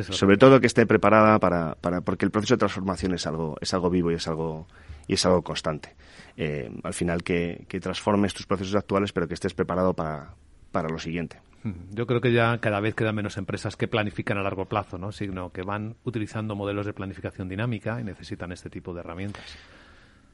Sobre 0.09 0.37
todo 0.37 0.59
que 0.59 0.67
esté 0.67 0.85
preparada 0.85 1.39
para, 1.39 1.75
para, 1.75 2.01
porque 2.01 2.25
el 2.25 2.31
proceso 2.31 2.55
de 2.55 2.59
transformación 2.59 3.13
es 3.13 3.25
algo, 3.27 3.57
es 3.61 3.73
algo 3.73 3.89
vivo 3.89 4.11
y 4.11 4.15
es 4.15 4.27
algo, 4.27 4.67
y 5.07 5.13
es 5.13 5.25
algo 5.25 5.41
constante. 5.41 5.95
Eh, 6.37 6.71
al 6.83 6.93
final 6.93 7.23
que, 7.23 7.65
que 7.67 7.79
transformes 7.79 8.33
tus 8.33 8.45
procesos 8.45 8.75
actuales, 8.75 9.13
pero 9.13 9.27
que 9.27 9.33
estés 9.33 9.53
preparado 9.53 9.93
para, 9.93 10.35
para 10.71 10.89
lo 10.89 10.99
siguiente. 10.99 11.39
Yo 11.91 12.05
creo 12.05 12.21
que 12.21 12.31
ya 12.31 12.59
cada 12.59 12.79
vez 12.79 12.93
quedan 12.93 13.15
menos 13.15 13.37
empresas 13.37 13.75
que 13.75 13.87
planifican 13.87 14.37
a 14.37 14.43
largo 14.43 14.65
plazo, 14.65 14.97
¿no? 14.99 15.11
sino 15.11 15.51
que 15.51 15.63
van 15.63 15.95
utilizando 16.03 16.55
modelos 16.55 16.85
de 16.85 16.93
planificación 16.93 17.49
dinámica 17.49 17.99
y 17.99 18.03
necesitan 18.03 18.51
este 18.51 18.69
tipo 18.69 18.93
de 18.93 18.99
herramientas. 18.99 19.57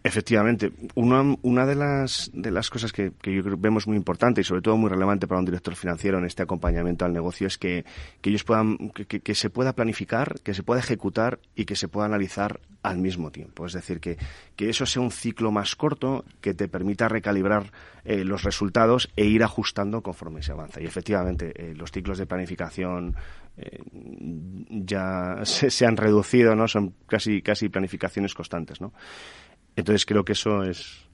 Efectivamente, 0.03 0.71
una, 0.95 1.37
una 1.43 1.65
de, 1.67 1.75
las, 1.75 2.31
de 2.33 2.49
las 2.49 2.71
cosas 2.71 2.91
que, 2.91 3.11
que 3.21 3.39
vemos 3.57 3.85
muy 3.85 3.95
importante 3.95 4.41
y 4.41 4.43
sobre 4.43 4.63
todo 4.63 4.75
muy 4.75 4.89
relevante 4.89 5.27
para 5.27 5.37
un 5.37 5.45
director 5.45 5.75
financiero 5.75 6.17
en 6.17 6.25
este 6.25 6.41
acompañamiento 6.41 7.05
al 7.05 7.13
negocio 7.13 7.45
es 7.45 7.59
que, 7.59 7.85
que 8.19 8.31
ellos 8.31 8.43
puedan, 8.43 8.89
que, 8.89 9.35
se 9.35 9.51
pueda 9.51 9.73
planificar, 9.73 10.39
que 10.41 10.55
se 10.55 10.63
pueda 10.63 10.79
ejecutar 10.79 11.39
y 11.55 11.65
que 11.65 11.75
se 11.75 11.87
pueda 11.87 12.07
analizar 12.07 12.59
al 12.81 12.97
mismo 12.97 13.29
tiempo. 13.31 13.67
Es 13.67 13.73
decir, 13.73 13.99
que, 13.99 14.17
que 14.55 14.69
eso 14.71 14.87
sea 14.87 15.03
un 15.03 15.11
ciclo 15.11 15.51
más 15.51 15.75
corto 15.75 16.25
que 16.41 16.55
te 16.55 16.67
permita 16.67 17.07
recalibrar 17.07 17.71
eh, 18.03 18.23
los 18.23 18.41
resultados 18.41 19.11
e 19.15 19.25
ir 19.25 19.43
ajustando 19.43 20.01
conforme 20.01 20.41
se 20.41 20.51
avanza. 20.51 20.81
Y 20.81 20.85
efectivamente, 20.85 21.53
eh, 21.55 21.75
los 21.75 21.91
ciclos 21.91 22.17
de 22.17 22.25
planificación 22.25 23.15
eh, 23.55 23.83
ya 24.67 25.41
se, 25.43 25.69
se, 25.69 25.85
han 25.85 25.95
reducido, 25.95 26.55
¿no? 26.55 26.67
Son 26.67 26.95
casi, 27.05 27.43
casi 27.43 27.69
planificaciones 27.69 28.33
constantes, 28.33 28.81
¿no? 28.81 28.93
Entonces 29.75 30.05
creo 30.05 30.25
que 30.25 30.33
eso 30.33 30.63
es, 30.63 31.07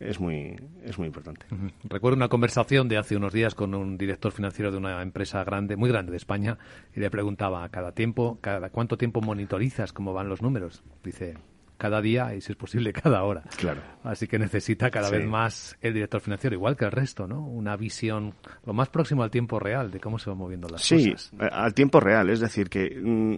es 0.00 0.18
muy, 0.18 0.56
es 0.82 0.98
muy 0.98 1.06
importante. 1.06 1.46
Recuerdo 1.84 2.16
una 2.16 2.28
conversación 2.28 2.88
de 2.88 2.96
hace 2.96 3.16
unos 3.16 3.32
días 3.32 3.54
con 3.54 3.74
un 3.74 3.98
director 3.98 4.32
financiero 4.32 4.70
de 4.70 4.78
una 4.78 5.02
empresa 5.02 5.44
grande, 5.44 5.76
muy 5.76 5.90
grande 5.90 6.10
de 6.10 6.16
España, 6.16 6.58
y 6.94 7.00
le 7.00 7.10
preguntaba 7.10 7.68
cada 7.68 7.92
tiempo, 7.92 8.38
cada 8.40 8.70
cuánto 8.70 8.96
tiempo 8.96 9.20
monitorizas 9.20 9.92
cómo 9.92 10.12
van 10.12 10.28
los 10.28 10.42
números. 10.42 10.82
Dice, 11.04 11.36
cada 11.80 12.02
día 12.02 12.34
y, 12.34 12.42
si 12.42 12.52
es 12.52 12.58
posible, 12.58 12.92
cada 13.02 13.24
hora. 13.24 13.42
Claro. 13.56 13.80
Así 14.04 14.28
que 14.28 14.38
necesita 14.38 14.90
cada 14.90 15.10
vez 15.10 15.26
más 15.26 15.76
el 15.80 15.94
director 15.94 16.20
financiero, 16.20 16.54
igual 16.54 16.76
que 16.76 16.84
el 16.84 16.92
resto, 16.92 17.26
¿no? 17.26 17.40
Una 17.40 17.74
visión 17.76 18.34
lo 18.66 18.74
más 18.74 18.90
próximo 18.90 19.22
al 19.22 19.30
tiempo 19.30 19.58
real 19.58 19.90
de 19.90 19.98
cómo 19.98 20.18
se 20.18 20.28
van 20.28 20.38
moviendo 20.38 20.68
las 20.68 20.86
cosas. 20.86 21.30
Sí, 21.30 21.36
al 21.50 21.72
tiempo 21.72 21.98
real. 21.98 22.28
Es 22.28 22.40
decir, 22.40 22.68
que. 22.68 23.00
Mm, 23.00 23.36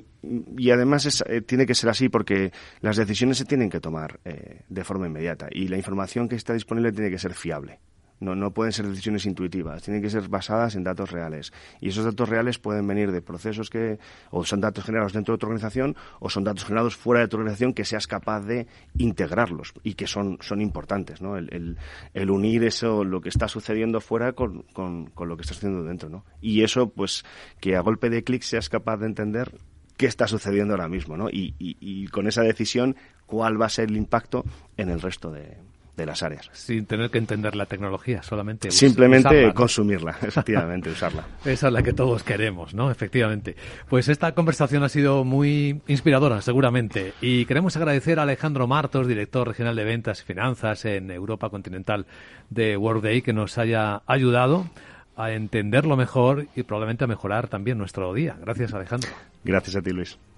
y 0.58 0.70
además 0.70 1.24
eh, 1.26 1.40
tiene 1.40 1.66
que 1.66 1.74
ser 1.74 1.88
así 1.90 2.08
porque 2.08 2.52
las 2.80 2.96
decisiones 2.96 3.38
se 3.38 3.44
tienen 3.44 3.70
que 3.70 3.80
tomar 3.80 4.20
eh, 4.24 4.62
de 4.68 4.84
forma 4.84 5.06
inmediata 5.06 5.46
y 5.50 5.68
la 5.68 5.76
información 5.76 6.28
que 6.28 6.36
está 6.36 6.52
disponible 6.52 6.92
tiene 6.92 7.10
que 7.10 7.18
ser 7.18 7.34
fiable. 7.34 7.78
No, 8.22 8.36
no 8.36 8.52
pueden 8.52 8.72
ser 8.72 8.86
decisiones 8.86 9.26
intuitivas, 9.26 9.82
tienen 9.82 10.00
que 10.00 10.08
ser 10.08 10.28
basadas 10.28 10.76
en 10.76 10.84
datos 10.84 11.10
reales. 11.10 11.52
Y 11.80 11.88
esos 11.88 12.04
datos 12.04 12.28
reales 12.28 12.56
pueden 12.58 12.86
venir 12.86 13.10
de 13.10 13.20
procesos 13.20 13.68
que 13.68 13.98
o 14.30 14.44
son 14.44 14.60
datos 14.60 14.84
generados 14.84 15.12
dentro 15.12 15.34
de 15.34 15.38
tu 15.38 15.46
organización 15.46 15.96
o 16.20 16.30
son 16.30 16.44
datos 16.44 16.64
generados 16.64 16.94
fuera 16.94 17.20
de 17.22 17.26
tu 17.26 17.36
organización 17.36 17.74
que 17.74 17.84
seas 17.84 18.06
capaz 18.06 18.42
de 18.42 18.68
integrarlos 18.96 19.74
y 19.82 19.94
que 19.94 20.06
son, 20.06 20.38
son 20.40 20.60
importantes. 20.60 21.20
¿no? 21.20 21.36
El, 21.36 21.76
el, 22.14 22.30
unir 22.30 22.62
eso, 22.62 23.02
lo 23.02 23.20
que 23.20 23.28
está 23.28 23.48
sucediendo 23.48 24.00
fuera 24.00 24.34
con, 24.34 24.62
con, 24.72 25.10
lo 25.18 25.36
que 25.36 25.42
está 25.42 25.54
sucediendo 25.54 25.82
dentro. 25.82 26.08
¿no? 26.08 26.24
Y 26.40 26.62
eso, 26.62 26.90
pues, 26.90 27.24
que 27.58 27.74
a 27.74 27.80
golpe 27.80 28.08
de 28.08 28.22
clic 28.22 28.42
seas 28.42 28.68
capaz 28.68 28.98
de 28.98 29.06
entender 29.06 29.52
qué 29.96 30.06
está 30.06 30.28
sucediendo 30.28 30.74
ahora 30.74 30.88
mismo, 30.88 31.16
¿no? 31.16 31.28
Y, 31.28 31.54
y, 31.58 31.76
y, 31.80 32.06
con 32.06 32.26
esa 32.26 32.42
decisión, 32.42 32.96
cuál 33.26 33.60
va 33.60 33.66
a 33.66 33.68
ser 33.68 33.88
el 33.88 33.96
impacto 33.96 34.44
en 34.76 34.88
el 34.88 35.00
resto 35.00 35.30
de, 35.30 35.58
de 35.96 36.06
las 36.06 36.22
áreas. 36.22 36.48
Sin 36.52 36.86
tener 36.86 37.10
que 37.10 37.18
entender 37.18 37.54
la 37.54 37.66
tecnología, 37.66 38.22
solamente 38.22 38.70
Simplemente 38.70 39.52
consumirla, 39.52 40.16
efectivamente, 40.22 40.90
usarla. 40.90 41.24
Esa 41.44 41.66
es 41.66 41.72
la 41.72 41.82
que 41.82 41.92
todos 41.92 42.22
queremos, 42.22 42.74
¿no? 42.74 42.90
Efectivamente. 42.90 43.56
Pues 43.88 44.08
esta 44.08 44.32
conversación 44.32 44.82
ha 44.84 44.88
sido 44.88 45.24
muy 45.24 45.80
inspiradora, 45.86 46.40
seguramente. 46.40 47.12
Y 47.20 47.44
queremos 47.44 47.76
agradecer 47.76 48.18
a 48.18 48.22
Alejandro 48.22 48.66
Martos, 48.66 49.06
director 49.06 49.46
regional 49.46 49.76
de 49.76 49.84
ventas 49.84 50.22
y 50.22 50.24
finanzas 50.24 50.84
en 50.84 51.10
Europa 51.10 51.50
continental 51.50 52.06
de 52.50 52.76
Workday, 52.76 53.22
que 53.22 53.32
nos 53.32 53.58
haya 53.58 54.02
ayudado 54.06 54.66
a 55.16 55.32
entenderlo 55.32 55.96
mejor 55.96 56.46
y 56.56 56.62
probablemente 56.62 57.04
a 57.04 57.06
mejorar 57.06 57.48
también 57.48 57.76
nuestro 57.76 58.14
día. 58.14 58.36
Gracias, 58.40 58.72
Alejandro. 58.72 59.10
Gracias 59.44 59.76
a 59.76 59.82
ti, 59.82 59.90
Luis. 59.90 60.18